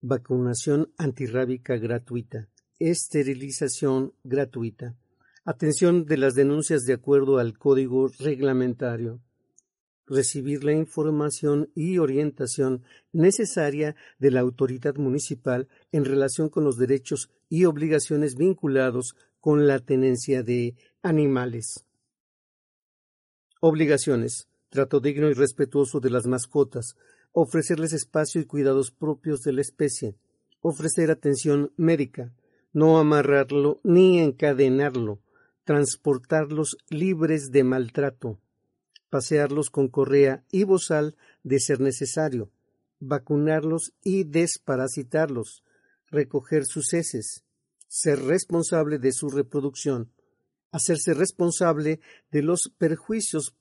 vacunación 0.00 0.92
antirrábica 0.98 1.76
gratuita, 1.76 2.48
esterilización 2.78 4.12
gratuita, 4.22 4.96
atención 5.44 6.06
de 6.06 6.16
las 6.16 6.34
denuncias 6.34 6.84
de 6.84 6.94
acuerdo 6.94 7.38
al 7.38 7.58
código 7.58 8.08
reglamentario, 8.18 9.20
recibir 10.06 10.64
la 10.64 10.72
información 10.72 11.70
y 11.74 11.98
orientación 11.98 12.82
necesaria 13.12 13.94
de 14.18 14.30
la 14.30 14.40
autoridad 14.40 14.96
municipal 14.96 15.68
en 15.92 16.04
relación 16.04 16.48
con 16.48 16.64
los 16.64 16.78
derechos 16.78 17.30
y 17.48 17.66
obligaciones 17.66 18.36
vinculados 18.36 19.16
con 19.40 19.66
la 19.66 19.78
tenencia 19.80 20.42
de 20.42 20.76
animales. 21.02 21.84
Obligaciones. 23.60 24.48
Trato 24.70 24.98
digno 24.98 25.28
y 25.30 25.34
respetuoso 25.34 26.00
de 26.00 26.10
las 26.10 26.26
mascotas. 26.26 26.96
Ofrecerles 27.32 27.92
espacio 27.92 28.40
y 28.40 28.44
cuidados 28.44 28.90
propios 28.90 29.42
de 29.42 29.52
la 29.52 29.60
especie. 29.60 30.16
Ofrecer 30.60 31.10
atención 31.10 31.72
médica. 31.76 32.32
No 32.72 32.98
amarrarlo 32.98 33.80
ni 33.84 34.18
encadenarlo. 34.18 35.20
Transportarlos 35.64 36.76
libres 36.88 37.50
de 37.50 37.64
maltrato 37.64 38.38
pasearlos 39.14 39.70
con 39.70 39.86
correa 39.86 40.42
y 40.50 40.64
bozal 40.64 41.16
de 41.44 41.60
ser 41.60 41.78
necesario, 41.78 42.50
vacunarlos 42.98 43.92
y 44.02 44.24
desparasitarlos, 44.24 45.62
recoger 46.10 46.64
sus 46.64 46.92
heces, 46.92 47.44
ser 47.86 48.20
responsable 48.22 48.98
de 48.98 49.12
su 49.12 49.28
reproducción, 49.28 50.10
hacerse 50.72 51.14
responsable 51.14 52.00
de 52.32 52.42
los 52.42 52.72
perjuicios 52.76 53.54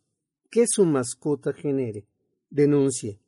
que 0.49 0.65
su 0.65 0.85
mascota 0.85 1.53
genere, 1.53 2.07
denuncie. 2.49 3.19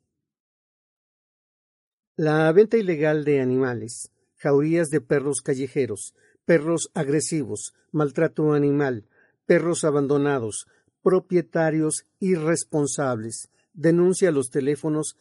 La 2.16 2.52
venta 2.54 2.78
ilegal 2.78 3.24
de 3.24 3.40
animales, 3.40 4.12
jaurías 4.38 4.88
de 4.88 5.00
perros 5.00 5.42
callejeros, 5.44 6.16
perros 6.46 6.90
agresivos, 6.94 7.74
maltrato 7.92 8.54
animal, 8.54 9.06
perros 9.46 9.84
abandonados, 9.84 10.68
propietarios 11.02 12.06
irresponsables. 12.20 13.50
Denuncia 13.74 14.32
los 14.32 14.50
teléfonos 14.50 15.18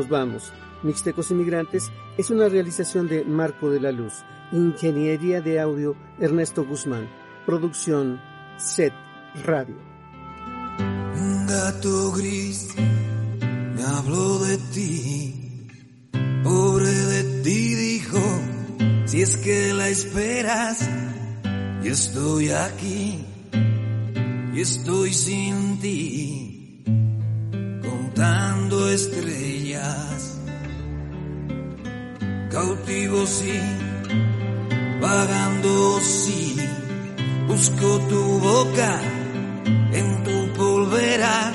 Nos 0.00 0.08
vamos. 0.08 0.50
Mixtecos 0.82 1.30
Inmigrantes 1.30 1.92
es 2.16 2.30
una 2.30 2.48
realización 2.48 3.06
de 3.06 3.22
Marco 3.22 3.68
de 3.68 3.80
la 3.80 3.92
Luz, 3.92 4.14
Ingeniería 4.50 5.42
de 5.42 5.60
Audio 5.60 5.94
Ernesto 6.18 6.64
Guzmán, 6.64 7.06
Producción 7.44 8.18
Set 8.56 8.94
Radio. 9.44 9.76
Un 10.78 11.46
gato 11.46 12.12
gris 12.12 12.74
me 12.78 13.82
habló 13.82 14.38
de 14.38 14.56
ti, 14.72 15.68
pobre 16.44 16.88
de 16.88 17.42
ti 17.42 17.74
dijo, 17.74 18.22
si 19.04 19.20
es 19.20 19.36
que 19.36 19.74
la 19.74 19.90
esperas, 19.90 20.88
y 21.84 21.88
estoy 21.88 22.48
aquí, 22.48 23.22
y 24.54 24.60
estoy 24.62 25.12
sin 25.12 25.78
ti, 25.78 26.49
contando 28.20 28.90
estrellas. 28.90 30.38
Cautivo 32.50 33.26
sí, 33.26 33.58
vagando 35.00 36.00
sí, 36.00 36.56
busco 37.48 37.98
tu 38.10 38.22
boca 38.40 39.00
en 39.92 40.22
tu 40.22 40.52
polvera, 40.52 41.52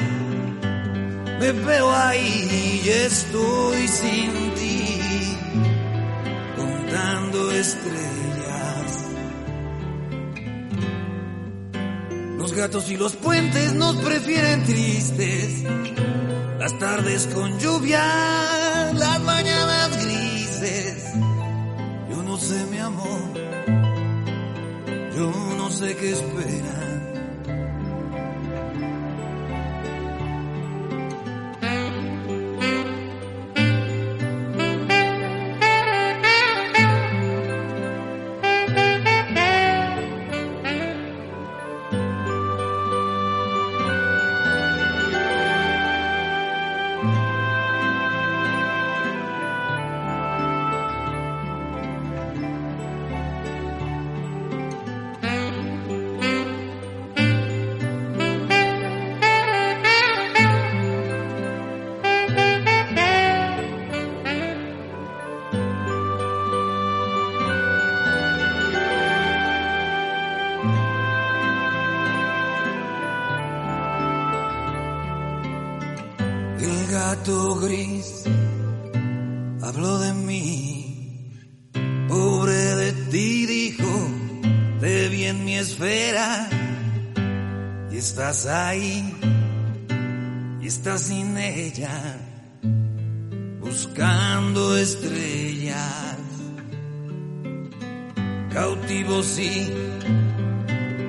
me 1.39 1.51
veo 1.51 1.91
ahí 1.91 2.81
y 2.83 2.89
estoy 2.89 3.87
sin 3.87 4.31
ti, 4.55 5.37
contando 6.55 7.51
estrellas. 7.51 9.05
Los 12.39 12.53
gatos 12.55 12.89
y 12.89 12.97
los 12.97 13.15
puentes 13.17 13.73
nos 13.73 13.97
prefieren 13.97 14.63
tristes, 14.63 15.63
las 16.59 16.77
tardes 16.79 17.27
con 17.33 17.59
lluvia, 17.59 18.93
las 18.93 19.21
mañanas 19.21 19.75
yo 22.09 22.23
no 22.23 22.37
sé 22.37 22.65
mi 22.71 22.77
amor, 22.79 23.21
yo 25.15 25.31
no 25.57 25.69
sé 25.69 25.95
qué 25.95 26.11
esperar. 26.11 27.14
Estás 88.45 88.67
ahí, 88.67 89.13
y 90.61 90.67
estás 90.67 91.01
sin 91.01 91.35
ella, 91.35 92.17
buscando 93.59 94.77
estrellas. 94.77 96.15
Cautivo 98.53 99.23
sí, 99.23 99.71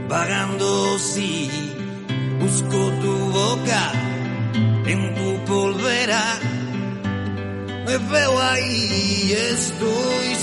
vagando 0.08 0.98
sí, 0.98 1.50
busco 2.40 2.90
tu 3.02 3.16
boca 3.32 3.92
en 4.86 5.14
tu 5.14 5.44
polvera. 5.44 6.24
Me 7.86 7.98
veo 7.98 8.42
ahí, 8.42 9.32
estoy 9.52 10.35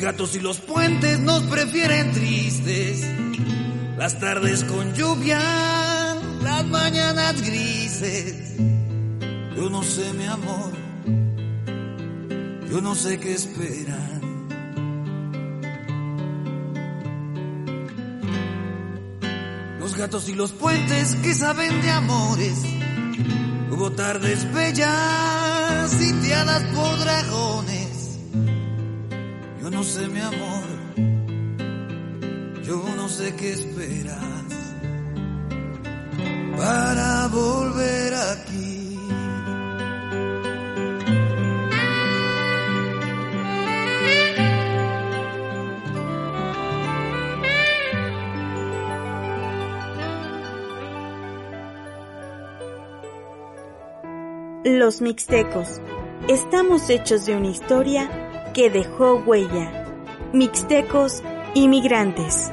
gatos 0.00 0.34
y 0.34 0.40
los 0.40 0.58
puentes 0.60 1.20
nos 1.20 1.42
prefieren 1.42 2.10
tristes, 2.12 3.06
las 3.98 4.18
tardes 4.18 4.64
con 4.64 4.94
lluvia, 4.94 5.38
las 6.42 6.66
mañanas 6.66 7.42
grises. 7.42 8.56
Yo 9.54 9.68
no 9.68 9.82
sé 9.82 10.12
mi 10.14 10.24
amor, 10.24 10.72
yo 12.70 12.80
no 12.80 12.94
sé 12.94 13.20
qué 13.20 13.34
esperan. 13.34 14.20
Los 19.80 19.96
gatos 19.96 20.28
y 20.30 20.34
los 20.34 20.52
puentes 20.52 21.14
que 21.16 21.34
saben 21.34 21.82
de 21.82 21.90
amores. 21.90 22.58
Hubo 23.70 23.92
tardes 23.92 24.50
bellas, 24.54 25.90
sitiadas 25.90 26.62
por 26.74 26.98
dragones. 26.98 27.79
No 29.80 29.84
sé, 29.84 30.06
mi 30.08 30.20
amor, 30.20 30.66
yo 32.62 32.84
no 32.96 33.08
sé 33.08 33.34
qué 33.34 33.52
esperas 33.52 34.14
para 36.54 37.28
volver 37.28 38.12
aquí. 38.14 38.98
Los 54.64 55.00
mixtecos. 55.00 55.80
Estamos 56.28 56.90
hechos 56.90 57.24
de 57.24 57.34
una 57.34 57.48
historia 57.48 58.29
que 58.52 58.70
dejó 58.70 59.16
huella. 59.26 59.86
Mixtecos 60.32 61.22
inmigrantes. 61.54 62.52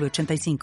906985. 0.00 0.58